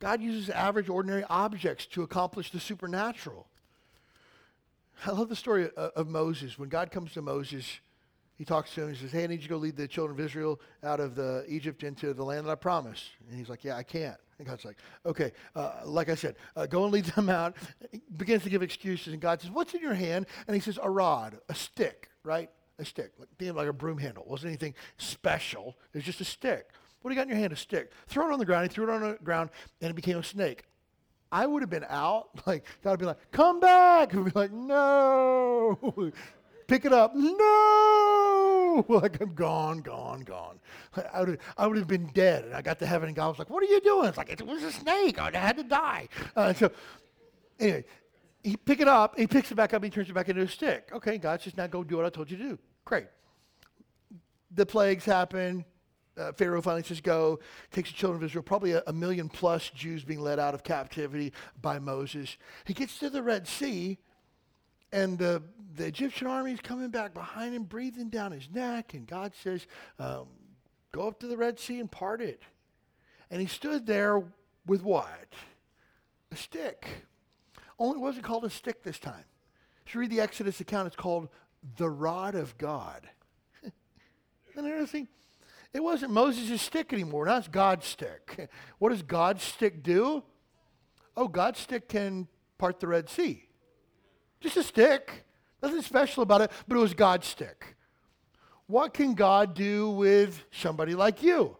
[0.00, 3.46] God uses average, ordinary objects to accomplish the supernatural.
[5.06, 6.58] I love the story of, Moses.
[6.58, 7.80] When God comes to Moses,
[8.36, 8.92] he talks to him.
[8.92, 11.14] He says, Hey, I need you to go lead the children of Israel out of
[11.14, 13.04] the Egypt into the land that I promised.
[13.28, 14.16] And he's like, Yeah, I can't.
[14.38, 14.76] And God's like,
[15.06, 17.56] Okay, uh, like I said, uh, go and lead them out.
[17.92, 19.12] He begins to give excuses.
[19.12, 20.26] And God says, What's in your hand?
[20.46, 22.50] And he says, A rod, a stick, right?
[22.80, 23.12] A stick.
[23.18, 24.24] Like, like a broom handle.
[24.24, 25.76] It wasn't anything special.
[25.92, 26.70] It was just a stick.
[27.00, 27.52] What do you got in your hand?
[27.52, 27.92] A stick.
[28.08, 28.68] Throw it on the ground.
[28.68, 29.50] He threw it on the ground,
[29.80, 30.64] and it became a snake.
[31.32, 32.30] I would have been out.
[32.46, 34.12] Like, God would be like, Come back.
[34.12, 35.78] He'd be like, No.
[36.70, 37.16] Pick it up.
[37.16, 38.84] No!
[38.88, 40.60] Like I'm gone, gone, gone.
[41.12, 42.44] I would, I would have been dead.
[42.44, 44.06] And I got to heaven and God was like, what are you doing?
[44.06, 45.18] It's like, it was a snake.
[45.18, 46.08] I had to die.
[46.36, 46.70] Uh, so
[47.58, 47.84] anyway,
[48.44, 49.18] he pick it up.
[49.18, 49.82] He picks it back up.
[49.82, 50.88] He turns it back into a stick.
[50.92, 52.58] Okay, God says, now go do what I told you to do.
[52.90, 53.06] Great.
[54.50, 55.64] The plagues happen.
[56.18, 57.38] Uh, Pharaoh finally says, go.
[57.70, 60.64] Takes the children of Israel, probably a, a million plus Jews being led out of
[60.64, 61.32] captivity
[61.62, 62.36] by Moses.
[62.64, 63.96] He gets to the Red Sea
[64.92, 65.40] and the,
[65.76, 68.92] the Egyptian army is coming back behind him, breathing down his neck.
[68.94, 69.68] And God says,
[70.00, 70.26] um,
[70.90, 72.42] Go up to the Red Sea and part it.
[73.30, 74.20] And he stood there
[74.66, 75.28] with what?
[76.32, 76.88] A stick.
[77.78, 79.22] Only it wasn't called a stick this time.
[79.86, 81.28] If you read the Exodus account, it's called
[81.76, 83.08] the rod of God.
[84.56, 85.08] Isn't?
[85.72, 87.26] It wasn't Moses' stick anymore.
[87.26, 88.50] Now it's God's stick.
[88.78, 90.22] What does God's stick do?
[91.16, 93.44] Oh, God's stick can part the Red Sea.
[94.40, 95.24] Just a stick.
[95.62, 97.76] Nothing special about it, but it was God's stick.
[98.66, 101.56] What can God do with somebody like you,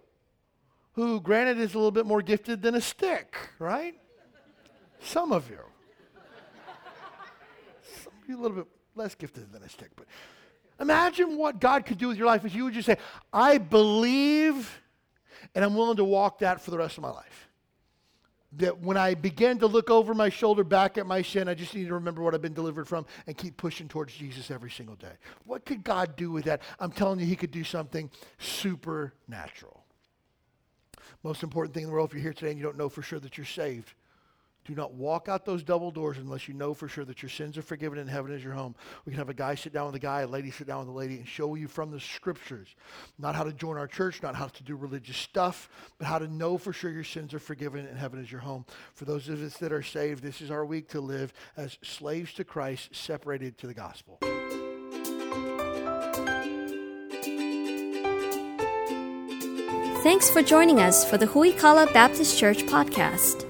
[0.92, 3.94] who, granted, is a little bit more gifted than a stick, right?
[5.01, 5.59] Some of you.
[8.03, 8.66] Some of you a little bit
[9.01, 10.07] less gifted than a stick, but
[10.78, 12.96] imagine what God could do with your life if you would just say,
[13.32, 14.80] I believe
[15.55, 17.48] and I'm willing to walk that for the rest of my life
[18.53, 21.74] that when I begin to look over my shoulder back at my sin, I just
[21.74, 24.96] need to remember what I've been delivered from and keep pushing towards Jesus every single
[24.96, 25.12] day.
[25.44, 26.62] What could God do with that?
[26.80, 29.84] I'm telling you, He could do something supernatural.
[31.22, 33.03] Most important thing in the world, if you're here today and you don't know for
[33.03, 33.92] sure that you're saved,
[34.71, 37.59] do not walk out those double doors unless you know for sure that your sins
[37.59, 38.77] are forgiven and heaven is your home.
[39.05, 40.89] We can have a guy sit down with a guy, a lady sit down with
[40.89, 42.68] a lady, and show you from the scriptures
[43.18, 45.68] not how to join our church, not how to do religious stuff,
[45.99, 48.64] but how to know for sure your sins are forgiven and heaven is your home.
[48.95, 52.33] For those of us that are saved, this is our week to live as slaves
[52.35, 54.18] to Christ, separated to the gospel.
[60.03, 63.49] Thanks for joining us for the Hui Kala Baptist Church podcast.